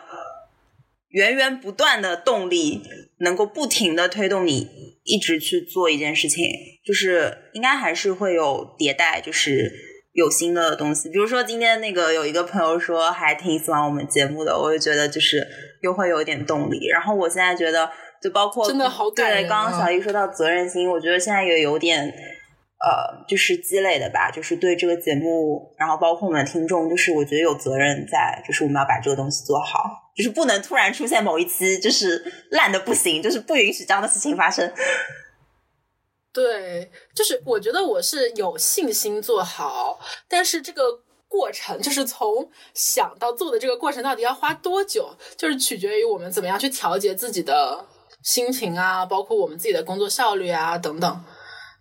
[1.08, 2.82] 源源不断的动力，
[3.20, 4.68] 能够不停的推动你
[5.04, 6.44] 一直去做一件事情，
[6.84, 9.72] 就是应该还是会有迭代，就是
[10.12, 11.08] 有新的东西。
[11.10, 15.46] 比如说今天那个有一个朋友说还挺喜欢我们节目的，我就觉得就是
[15.82, 16.86] 又会有一点动力。
[16.88, 17.90] 然后我现在觉得，
[18.22, 19.44] 就包括真的好感人。
[19.44, 22.12] 对，刚刚小易说到责任心，我觉得现在也有点。
[22.80, 29.82] 呃，就是积累的吧，就是对这个节目，然后包括我们的听众，就是我觉得有责任在，就是我们要把这个东西做好，
[30.18, 34.70] 就是不能突然出现某一期就是烂的不行，就是不允许这样的事情发生。
[36.35, 40.83] 对，就是我觉得我是有信心做好，但是这个
[41.28, 47.87] 过程，就是从想到做的这个过程，到底要花多久，就是取决于我们怎么样去调节自己的
[48.22, 51.24] 心情啊，包括我们自己的工作效率啊等等。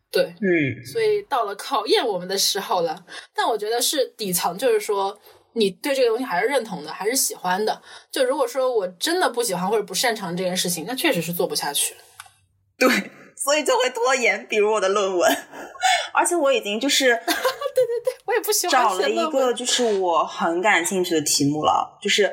[0.09, 3.05] 对，嗯，所以到了考验我们的时候了。
[3.35, 5.19] 但我觉得是底层，就是说
[5.57, 7.81] 你对这个东西还是认同的，还是喜欢的。
[8.11, 11.95] 就如果说我真的不喜欢或者不擅长这件事情，那确实是做不下去。
[12.77, 12.87] 对，
[13.35, 14.47] 所以就会拖延。
[14.47, 15.37] 比如我的论文，
[16.13, 22.31] 而且我已经就是， 对对对，我也不喜欢找了一个就是我很感兴趣的题目了，就是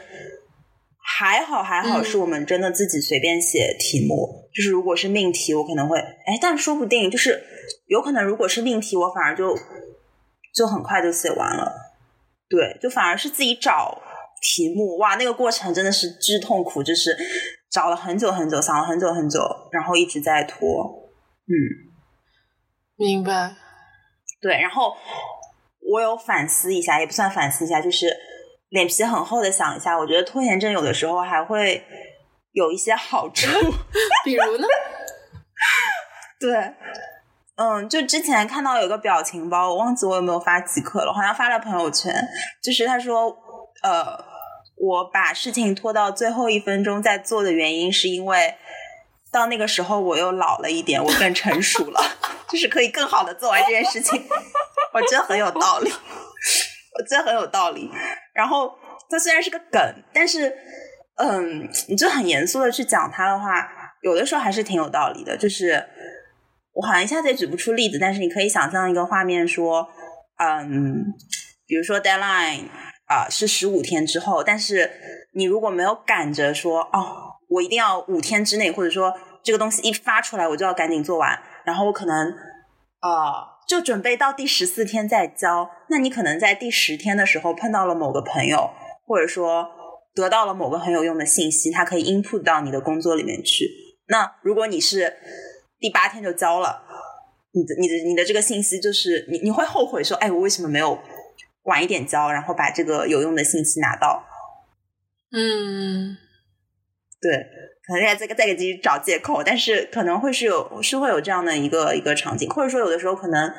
[1.02, 4.48] 还好还好，是我们真的自己随便写题目。
[4.54, 7.42] 就是如果是命题，我可能会哎，但说不定就是
[7.86, 9.56] 有可能，如果是命题，我反而就
[10.54, 11.72] 就很快就写完了。
[12.54, 14.00] 对，就反而是自己找
[14.40, 17.16] 题目，哇，那个过程真的是之痛苦，就是
[17.68, 19.40] 找了很久很久，想了很久很久，
[19.72, 21.10] 然后一直在拖。
[21.48, 21.50] 嗯，
[22.94, 23.56] 明白。
[24.40, 24.96] 对，然后
[25.80, 28.16] 我有反思一下，也不算反思一下，就是
[28.68, 31.82] 脸皮很厚的想一下，我觉得拖延症有的时候还会
[32.52, 33.48] 有一些好处，
[34.24, 34.68] 比如呢？
[36.38, 36.74] 对。
[37.56, 42.12] 嗯，就之前看到有个表情包，我忘记我有没有发即刻了，好像发了朋友圈。
[42.60, 43.28] 就是他说，
[43.82, 44.18] 呃，
[44.76, 48.56] 我把事情拖到最后一分钟再做的原因，是因为
[49.30, 52.00] 到那个时候我又老了一点，我更成熟了，
[52.50, 54.20] 就是可以更好的做完这件事情。
[54.92, 57.88] 我觉得很有道理，我觉得很有道理。
[58.32, 58.76] 然后
[59.08, 59.80] 它虽然是个梗，
[60.12, 60.52] 但是，
[61.18, 63.64] 嗯，你就很严肃的去讲它的话，
[64.02, 65.88] 有的时候还是挺有道理的，就是。
[66.74, 69.88] 我好像一下子也举不出例子，但是你可以想象一个画面，说，
[70.38, 71.04] 嗯，
[71.66, 72.64] 比如说 deadline
[73.06, 74.90] 啊是十五天之后，但是
[75.34, 82.32] 你如果没有赶着说，哦，我一定要五天之内，或者说这个东西一发出来我就要赶紧做完，然后我可能，
[83.00, 83.32] 呃，
[83.68, 88.70] 就准备到第十四天再交，那你可能在第十天的时候碰到了某个朋友，
[89.06, 89.68] 或者说
[90.14, 93.68] 得到了某个很有用的信息，它可以 input 到你的工作里面去。
[94.08, 95.14] 那如果你是
[95.84, 96.82] 第八天就交了，
[97.52, 100.98] 你的你的你的这个信息就是你你会后悔说，哎，我为什么没有
[101.64, 104.24] 晚一点交，然后把这个有用的信息拿到？
[105.30, 106.16] 嗯，
[107.20, 107.36] 对，
[107.86, 113.52] 可能在再再给自己找借口，但是可能会是有是会有这样的一个一个场景，或者说有的时候可能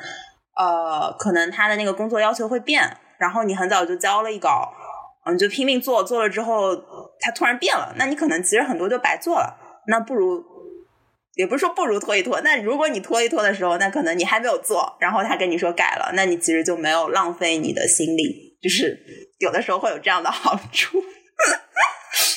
[0.56, 4.74] 呃，可能他的那个工作要求会变，然后你很早就交了一稿，
[5.26, 6.74] 嗯，就拼命做，做了之后
[7.20, 10.55] 他突然变了，那你可能其实很多就白做了，那不如。
[11.36, 18.98] 也不是说不如拖一拖，那如果你拖一拖的时候，那可能你还没有做，然后他跟你说改了，那你其实就没有浪费你的心力，就是
[19.38, 20.98] 有的时候会有这样的好处。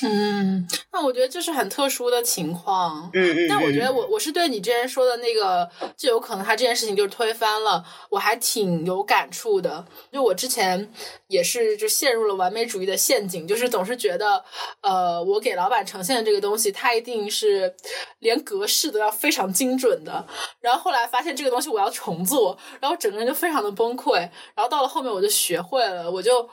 [0.04, 3.10] 嗯，那我觉得这是很特殊的情况。
[3.13, 3.48] 嗯嗯。
[3.50, 9.86] 但我觉得我我是对你之前说的那个，就有可能他这件事情就是推翻了，我还挺有感触的。
[10.12, 10.92] 就我之前
[11.28, 14.44] 也是就陷入了完美主义的陷阱，就是总是觉得，
[14.82, 17.76] 呃，我给老板呈现的这个东西，它一定是
[18.20, 20.26] 连格式都要非常精准的。
[20.62, 24.13] 然后后来发现这个东西我要重做，然后整个人就非常的崩溃。
[24.56, 26.50] 然后到了后面我就学会了，我就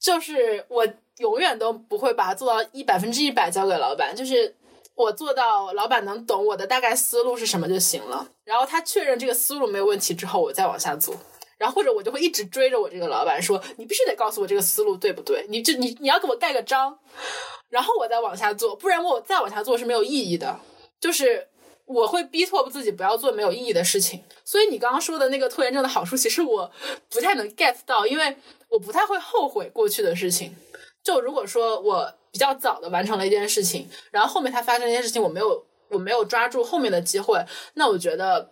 [0.00, 0.86] 就是我。
[1.22, 4.54] 永远都不会把它做到一百分之一百交给老板，就是
[4.96, 8.28] 我做到老板能懂我的大概思路是什么就行了。
[8.44, 11.14] 然后他确认这个思路没有问题之后，我再往下做。
[11.56, 15.46] 然后或者我就会一直追着我这个老板说：“你必须得告诉我这个思路对不对？
[15.48, 16.98] 你就你你要给我盖个章，
[17.68, 20.58] 然后我再往下做，不然我再往下做是没有意义的。”
[20.98, 21.46] 就是
[21.84, 24.24] 我会逼迫自己不要做没有意义的事情。
[24.44, 26.68] 所以你刚刚说的那个拖延症的好处，其实我
[27.08, 28.36] 不太能 get 到，因为
[28.68, 30.56] 我不太会后悔过去的事情。
[31.02, 38.50] 就如果说我比较早的完成了一件事情，然后后面它发生一件事情，我没有我没有抓住后面的机会，那我觉得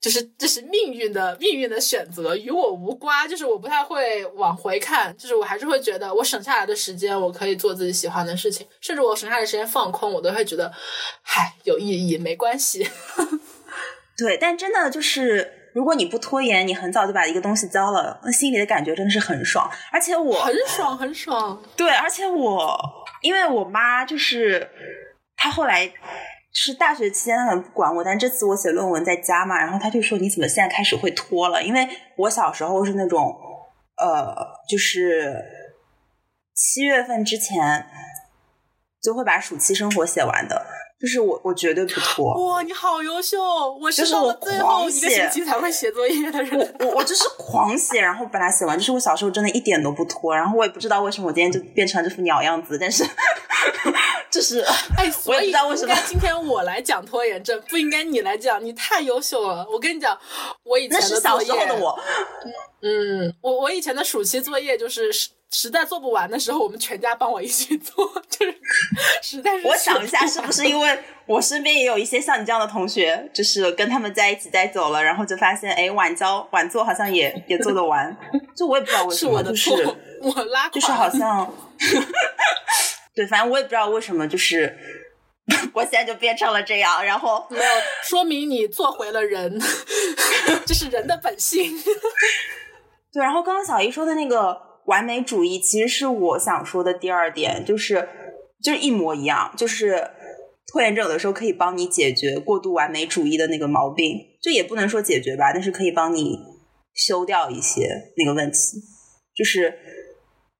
[0.00, 3.28] 就是这是命运的命运的选择，与我无关。
[3.28, 10.72] 就是我不太会往回看，就是我还是会觉得我省下来的时间，我可以做自己喜欢的事情，甚至我省下来时间放空，我都会觉得，
[11.22, 12.88] 嗨，有意义，没关系。
[14.18, 15.54] 对，但真的就是。
[15.74, 19.70] 如果你不拖延，你很早就把一个东西交了，那心里的感觉真的是很爽。
[19.92, 21.62] 而且我很爽，很爽。
[21.76, 22.76] 对，而且我
[23.22, 24.68] 因为我妈就是
[25.36, 25.94] 她后来就
[26.54, 31.62] 是大学期间她很不管我，但这次我写论文在家嘛，然后她就说你怎么现在开始会拖了？
[31.62, 33.36] 因为我小时候是那种
[33.96, 34.34] 呃，
[34.68, 35.44] 就是
[36.54, 37.86] 七月份之前
[39.02, 40.66] 就会把暑期生活写完的。
[41.00, 42.48] 就是我，我绝对不拖。
[42.48, 43.38] 哇，你好优秀！
[43.80, 46.74] 我是到了最后一个星期才会写作业的人。
[46.80, 48.76] 我我就是狂写，然后把它写完。
[48.76, 52.76] 就是我小时候真的一点都不拖，然后我也不知道为什么我今天就变成了这副鸟样子。
[52.76, 53.04] 但是，
[54.30, 54.60] 就是
[54.96, 58.62] 哎， 我也不知道为什么今天我来讲拖延症，不应该你来讲。
[58.64, 59.66] 你太优秀了！
[59.70, 60.18] 我跟你讲，
[60.62, 61.98] 我以前的小时候的我，
[62.82, 65.12] 嗯，我我以前的暑期作业就是。
[65.12, 68.54] 实实在做不完的时候，我们全家帮我一起做，就是
[69.24, 69.66] 实在是。
[69.66, 78.14] 我想一下，是不是因为我身边也有一些像你这样的同学，就是跟他们在一起带走了，然后就发现，哎，晚交晚做好像也也做得完，
[78.54, 79.70] 就我也不知道为什么，就是
[80.20, 81.50] 我拉，就是好像，
[83.18, 84.72] 对，反正我也不知道为什么，就是
[85.74, 87.64] 我现在就变成了这样，然后没有
[88.04, 89.60] 说明你做回了人，
[90.64, 91.76] 这是人的本性。
[93.12, 94.68] 对，然后刚刚小姨说的那个。
[94.88, 98.08] 完美主义其实是我想说的第二点，就是
[98.64, 100.12] 就是一模一样，就是
[100.66, 106.38] 拖延症有的时候可以帮你解决过度完美主义的那个毛病，就也不能说解决吧，但是可以帮你
[106.94, 108.58] 修掉一些那个问题，
[109.36, 109.78] 就是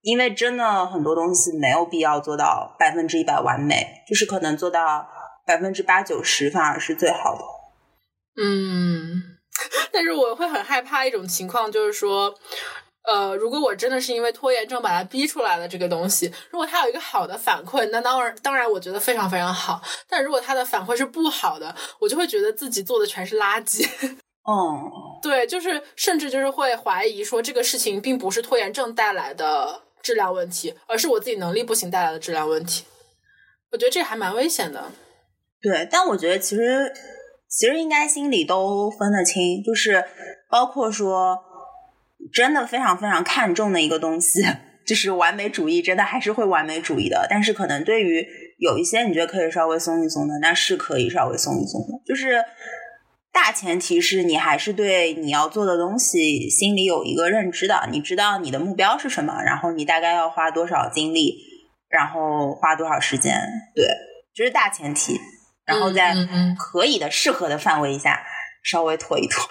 [0.08, 5.06] 因为真的很多东西没有必要做到百分之一百完美，就是可能做到
[5.46, 7.42] 百分之八九十反而是最好的。
[8.42, 9.22] 嗯，
[9.92, 12.34] 但是我会很害怕一种情况，就是说。
[13.04, 19.80] 呃，如果我真的是因为拖延症把它逼出来的这个东西，如果它有一个好的反馈，那当然当然我觉得非常非常好。
[20.06, 23.88] 但如果它的反馈是不好的，我就会觉得自己做的全是垃圾。
[24.42, 24.90] 哦，
[25.22, 32.84] 对，就是甚至就是会怀疑说这个事情并不是拖延症带来的质量问题，而是我自己能力不行带来的质量问题。
[33.72, 34.92] 我觉得这还蛮危险的。
[35.60, 36.92] 对，但我觉得其实
[37.48, 40.04] 其实应该心里都分得清，就是
[40.50, 41.44] 包括说。
[42.32, 44.42] 真的非常非常看重的一个东西，
[44.84, 47.26] 就是完美主义，真的还是会完美主义的。
[47.30, 48.26] 但是可能对于
[48.58, 52.02] 有一些你觉得可以稍微松一松的，那是可以稍微松一松的。
[52.04, 52.42] 就是
[53.40, 61.36] 大前提是你还是对你要做的东西心里有一个认知的，你知道你的目标是什么，然后你大概要花多少精力，
[61.88, 63.40] 然后花多少时间，
[63.76, 63.86] 对，
[64.34, 65.20] 这是大前提。
[65.64, 66.16] 然后在
[66.58, 68.20] 可以的、适合的范围下，
[68.64, 69.48] 稍微拖一拖。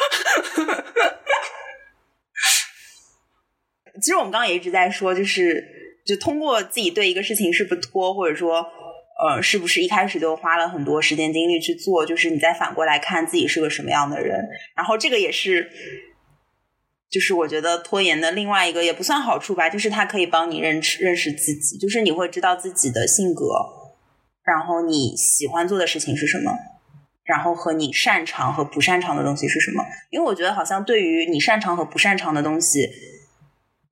[4.01, 5.63] 其实我们刚刚也一直在说，就是
[6.05, 8.69] 就通过自己对一个事情是不是拖，或者说
[9.19, 14.47] 呃是不是一开始就花了很多时间精力去做，就是你再反过来看自己是个什么样的人。
[14.75, 15.69] 然后这个也是，
[17.09, 23.45] 就是我觉得拖延的另外一个也不算好处吧，就是它可以帮你认识认识自己，就是你会知道自己的性格，
[24.43, 26.51] 然后你喜欢做的事情是什么，
[27.23, 29.83] 然后和你擅长和不擅长的东西是什么。
[30.09, 32.89] 因为我觉得好像对于你擅长和不擅长的东西。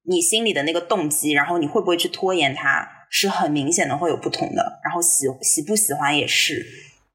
[0.07, 2.87] 你心里的那个动机，然后你会不会去拖延它，
[3.17, 4.79] 是很明显的会有不同的。
[4.83, 6.65] 然后喜喜不喜欢也是，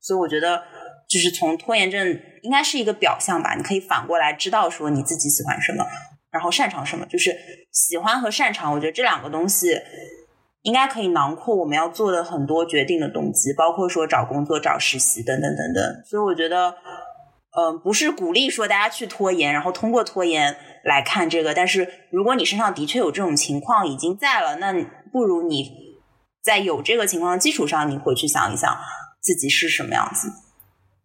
[0.00, 0.62] 所以我觉得
[1.06, 3.54] 就是从拖延症应该是一个表象吧。
[3.54, 5.84] 你可以反过来知道说你自己喜欢什么，
[6.30, 7.04] 然后擅长什么。
[7.04, 7.36] 就是
[7.70, 9.78] 喜欢和擅长，我觉得这两个东西
[10.62, 16.02] 应该可以囊括我们要做的很多决定的动机，包括说找工作、找实习等等等等。
[16.08, 16.74] 所以我觉得，
[17.54, 20.56] 嗯，不是鼓励说大家去拖延，然后通过拖延。
[20.82, 24.72] 来看这个，但是如果你身上的确有这种情况已经在了，那
[25.12, 25.70] 不如你
[26.42, 28.78] 在有这个情况基础上，你回去想一想
[29.20, 30.28] 自己是什么样子。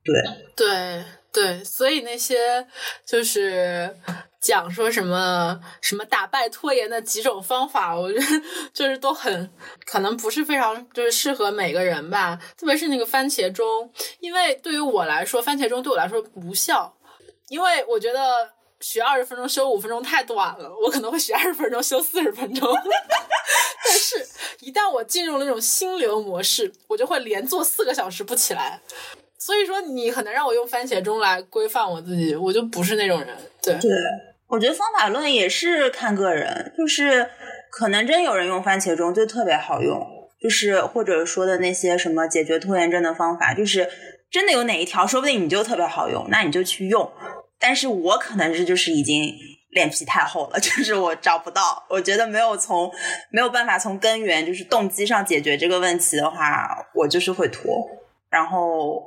[0.03, 0.13] 对
[0.55, 2.67] 对对，所以那些
[3.05, 3.97] 就是
[4.39, 8.25] 讲说什么什么打败拖延的几种方法，我觉得
[8.73, 9.51] 就是都很
[9.85, 12.39] 可能不是非常就是适合每个人吧。
[12.57, 16.95] 特别是那个番茄钟，因为对于我来说，番茄钟对我来说无效，
[17.49, 18.54] 因为我觉得。
[18.81, 22.71] 学二十分钟修五分钟太短了，我可能会学二十分钟修四十分钟。
[23.87, 24.27] 但是，
[24.61, 28.81] 一旦我进入了那种心流模式，我就会连做四个小时不起来。
[29.37, 33.29] 所以说，你很难让我用番茄钟来规范我自己，我就不是那种人。
[33.61, 33.91] 对，对，
[34.47, 37.29] 我觉得方法论也是看个人，就是
[37.69, 40.03] 可能真有人用番茄钟就特别好用，
[40.41, 43.87] 就是或者说的那些什么解决拖延症的方法，就是
[44.31, 47.11] 真的有哪一条，说不定你就特别好用，那你就去用。
[47.59, 49.33] 但是我可能是就是已经
[49.69, 52.91] 脸皮太厚了， 就是我找不到，我觉得没有从
[53.29, 57.87] 没有办法从根源就是动机上解决这个问题的话，我就是会拖。
[58.29, 59.01] 然后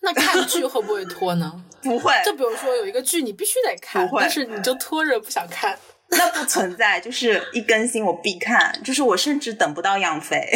[0.00, 1.64] 那看剧会不会拖呢？
[1.82, 2.12] 不会。
[2.24, 5.78] 就比如说有一个剧你必须得看，但是你就拖着不想看，
[6.10, 10.50] 那不存在，就是一更新我必看，就是我甚至等不到养肥，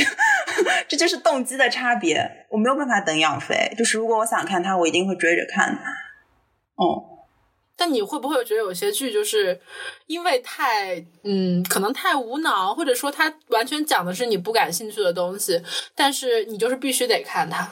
[0.88, 5.78] 这就是动机的差别，我没有办法等养肥，就是如果我想看它，我一定会追着看。
[6.76, 7.13] 哦。
[7.76, 9.60] 但你会不会觉得有些剧就是
[10.06, 10.94] 因为太
[11.24, 15.60] 嗯，可能太无脑，或者说它完全讲的是你不感兴趣的东西，
[15.94, 17.68] 但是你就是必须得看它？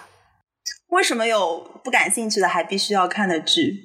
[0.89, 3.81] 为什么有不感兴趣的还必须要看的剧？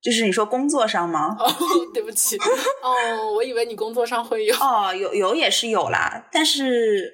[0.00, 1.36] 就是你说工作上吗？
[1.38, 1.46] 哦，
[1.92, 2.36] 对不起，
[2.82, 4.54] 哦，我以为你工作上会有。
[4.56, 7.12] 哦，有有也是有啦，但是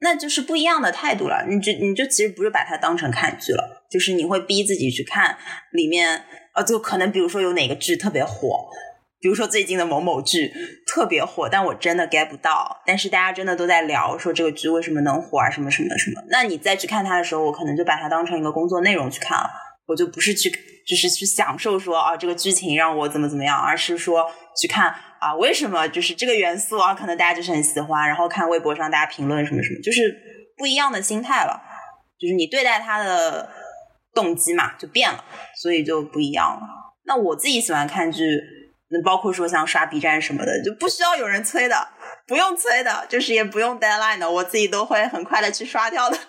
[0.00, 1.44] 那就是不一样的态度了。
[1.48, 5.36] 你就你就其实不是把它当成看剧了，就是你会逼自己去看
[5.72, 6.24] 里面。
[6.54, 8.66] 呃，就可能比如说有哪个剧特别火，
[9.20, 10.52] 比如说最近的某某剧
[10.86, 12.82] 特别火，但我真的 get 不到。
[12.84, 16.22] 但是大家真的都在聊说这个剧为什么能火啊，什么什么什么。
[16.28, 19.48] 那你再去看它的时候，我可能就把它当成一个工作内容去看了，
[19.86, 20.50] 我就不是去
[20.86, 24.26] 就是去享受说啊这个剧情让我怎么怎么样，而是说
[24.60, 30.00] 去看啊为什么就是这个元素啊，可能大家就是很喜欢，然后看微博上大家评论什么什么，就是
[30.58, 31.62] 不一样的心态了，
[32.18, 33.61] 就是你对待它的。
[34.14, 35.24] 动机嘛就变了，
[35.56, 36.60] 所以就不一样了。
[37.04, 38.40] 那我自己喜欢看剧，
[38.88, 41.88] 那包括说像刷 B 站什么的，就不需要有人催的，
[42.26, 46.18] 不用催的，就是也不用 deadline 的，我自己都会很快的去刷掉的。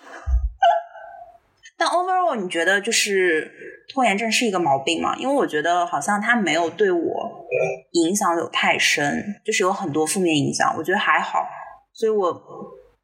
[1.76, 3.50] 但 overall，你觉得就是
[3.92, 5.14] 拖延症是一个毛病吗？
[5.16, 7.46] 因为我觉得好像它没有对我
[7.92, 11.44] 影响有太深，就是有很多负面影响，我觉得还好，
[11.92, 12.42] 所以我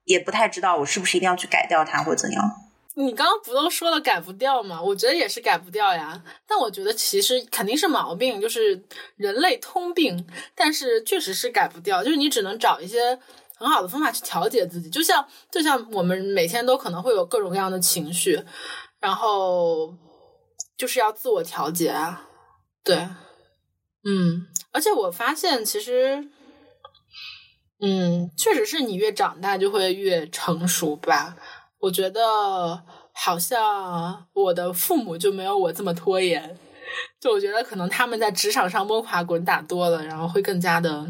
[0.05, 2.45] 也不太知道我是不是一定要去改掉它或怎样。
[3.05, 4.81] 你刚刚不都说了改不掉吗？
[4.81, 6.23] 我觉得也是改不掉呀。
[6.47, 8.83] 但我觉得其实肯定是毛病，就是
[9.17, 10.27] 人类通病。
[10.55, 13.19] 但是确实是改不掉，就是你只能找一些
[13.57, 14.89] 很好的方法去调节自己。
[14.91, 18.43] 就像就像我们每天都可能会有各种各样的情绪，
[19.01, 19.95] 然后
[20.77, 22.29] 就是要自我调节啊。
[22.83, 22.97] 对，
[24.05, 26.29] 嗯，而且我发现其实，
[27.81, 31.37] 嗯，确实是你越长大就会越成熟吧。
[31.81, 36.57] 我觉得好像我的父母就没有我这么拖延，
[37.21, 41.07] 就我觉得可能他们在职场上摸爬滚打多了，然后会更加的。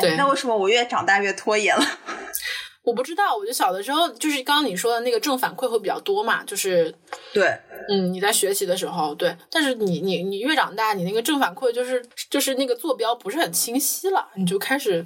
[0.00, 1.84] 对，那为什么我越长大越拖延了？
[2.84, 6.92] 我不知道，我就小的时候就是刚刚你说的那个正反馈会比较多嘛，就是
[7.32, 7.46] 对，
[7.88, 15.04] 嗯，你在学习的时候对，但是你你你越长大，你那个正反馈就是就是那个坐标不是很清晰了，你就开始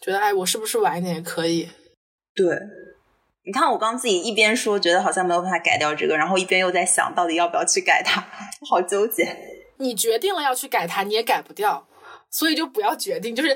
[0.00, 1.68] 觉得哎，我是不是晚一点也可以？
[2.34, 2.46] 对。
[3.46, 8.24] 你看，我刚自己一边说觉得好像没有办法改掉这个，然后一边又在想到底要不要去改它，
[8.68, 9.36] 好纠结。
[9.78, 11.86] 你决定了要去改它，你也改不掉，
[12.30, 13.54] 所以就不要决定，就是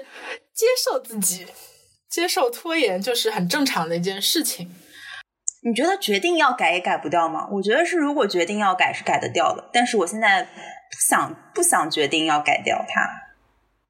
[0.53, 1.47] 接受自己，
[2.11, 4.71] 接受拖延就是很正常的一件事情。
[5.63, 7.49] 你觉得决定要改也改不掉吗？
[7.51, 10.49] 我觉得是，如果决定要改是改得掉的，但是我现在不
[11.09, 13.09] 想不想决定要改掉它，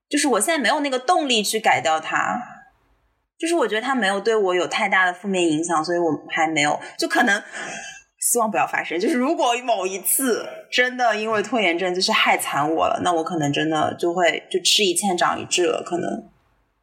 [0.09, 2.58] 就是我现在没有那个动力去改掉它。
[3.39, 7.43] 就是我觉得他没有对我有太大的负面影响，所以我还没有，就可能
[8.21, 8.99] 希望不要发生。
[8.99, 15.83] 就是如果某一次真的因为拖延症就是害惨我了，那我可能真的就会就吃一堑长一智了。
[15.87, 16.11] 可能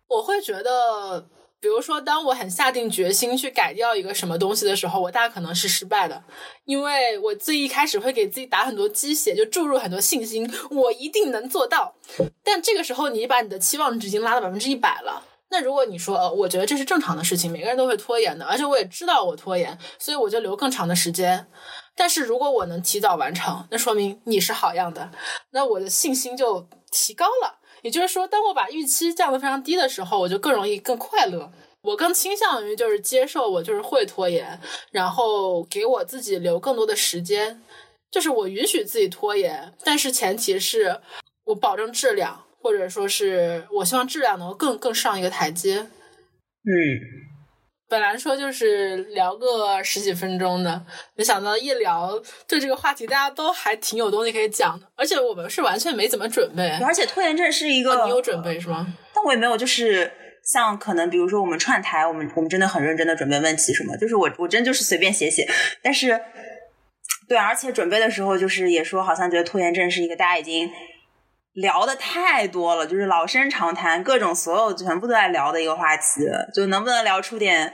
[0.08, 1.28] 我会觉得，
[1.60, 6.24] 比如说，当我很下定决心去改掉一个什么东西的时候，我大可能是失败的，
[6.64, 11.95] 因为我最一开始会给自己打很多鸡血，就注入很多信心，我一定能做到。
[12.43, 15.22] 但这个时候，你把你的期望值已经拉到百分之一百了。
[15.49, 21.47] 那如果你说，呃，我觉得这是正常的事情，每个人都会拖延的，而且我也知道我拖延，所以我就留更长的时间。
[21.95, 25.11] 但是如果我能提早完成，那说明你是好样的，
[25.51, 27.59] 那我的信心就提高了。
[27.83, 31.51] 也就是说，当我把预期降得非常低的时候，我就更容易更快乐。
[31.83, 34.59] 我更倾向于就是接受我就是会拖延，
[34.91, 37.61] 然后给我自己留更多的时间，
[38.09, 40.99] 就是我允许自己拖延，但是前提是
[41.43, 42.44] 我保证质量。
[42.66, 45.78] 或者说是我希望质量能够更更上一个台阶。
[45.78, 46.74] 嗯，
[47.88, 50.84] 本来说就是聊个十几分钟的，
[51.16, 54.88] 没想到一聊对这个话题，大家都还挺有东西可以讲的。
[54.95, 58.88] 而且我们是完全没怎么准备，而且拖延症是一个你有准备是吗？
[59.13, 60.11] 但我也没有，就是
[60.43, 65.47] 像可能比如说我们串台，我们我们真的很认真的准备问题什么，就是我我真就是随便写写。
[65.84, 66.20] 但是
[67.30, 70.68] 对，而且准备的时候就是也说，好像觉得拖延症是一个大家已经。
[71.56, 76.03] 聊的太多了，就是老生常谈，各种所有全部都在聊的一个话题，
[76.53, 77.74] 就能不能聊出点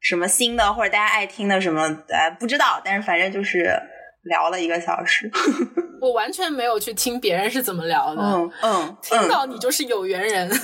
[0.00, 1.82] 什么新的或者大家爱听的什么？
[2.08, 3.78] 呃，不知道，但是反正就是
[4.22, 5.30] 聊了一个小时。
[6.00, 10.50] 我完全没有去听别人是怎么聊的，嗯嗯，听到你就是有缘人。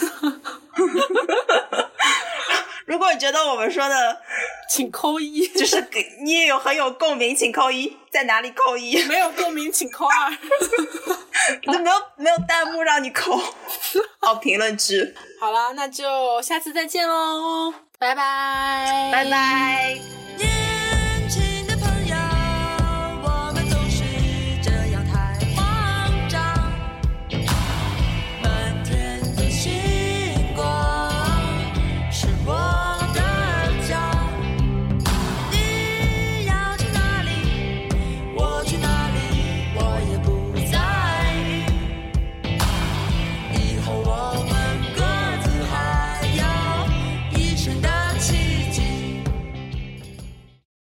[2.86, 4.20] 如果你觉得我们说的，
[4.70, 9.02] 请扣一，就是给你也有很有共鸣，请扣一，在哪里扣一？
[9.06, 10.30] 没有共鸣，请扣二。
[11.64, 13.38] 都没有没有弹幕让你扣，
[14.20, 15.14] 好评论区。
[15.40, 20.65] 好了，那就下次再见喽，拜拜，拜拜。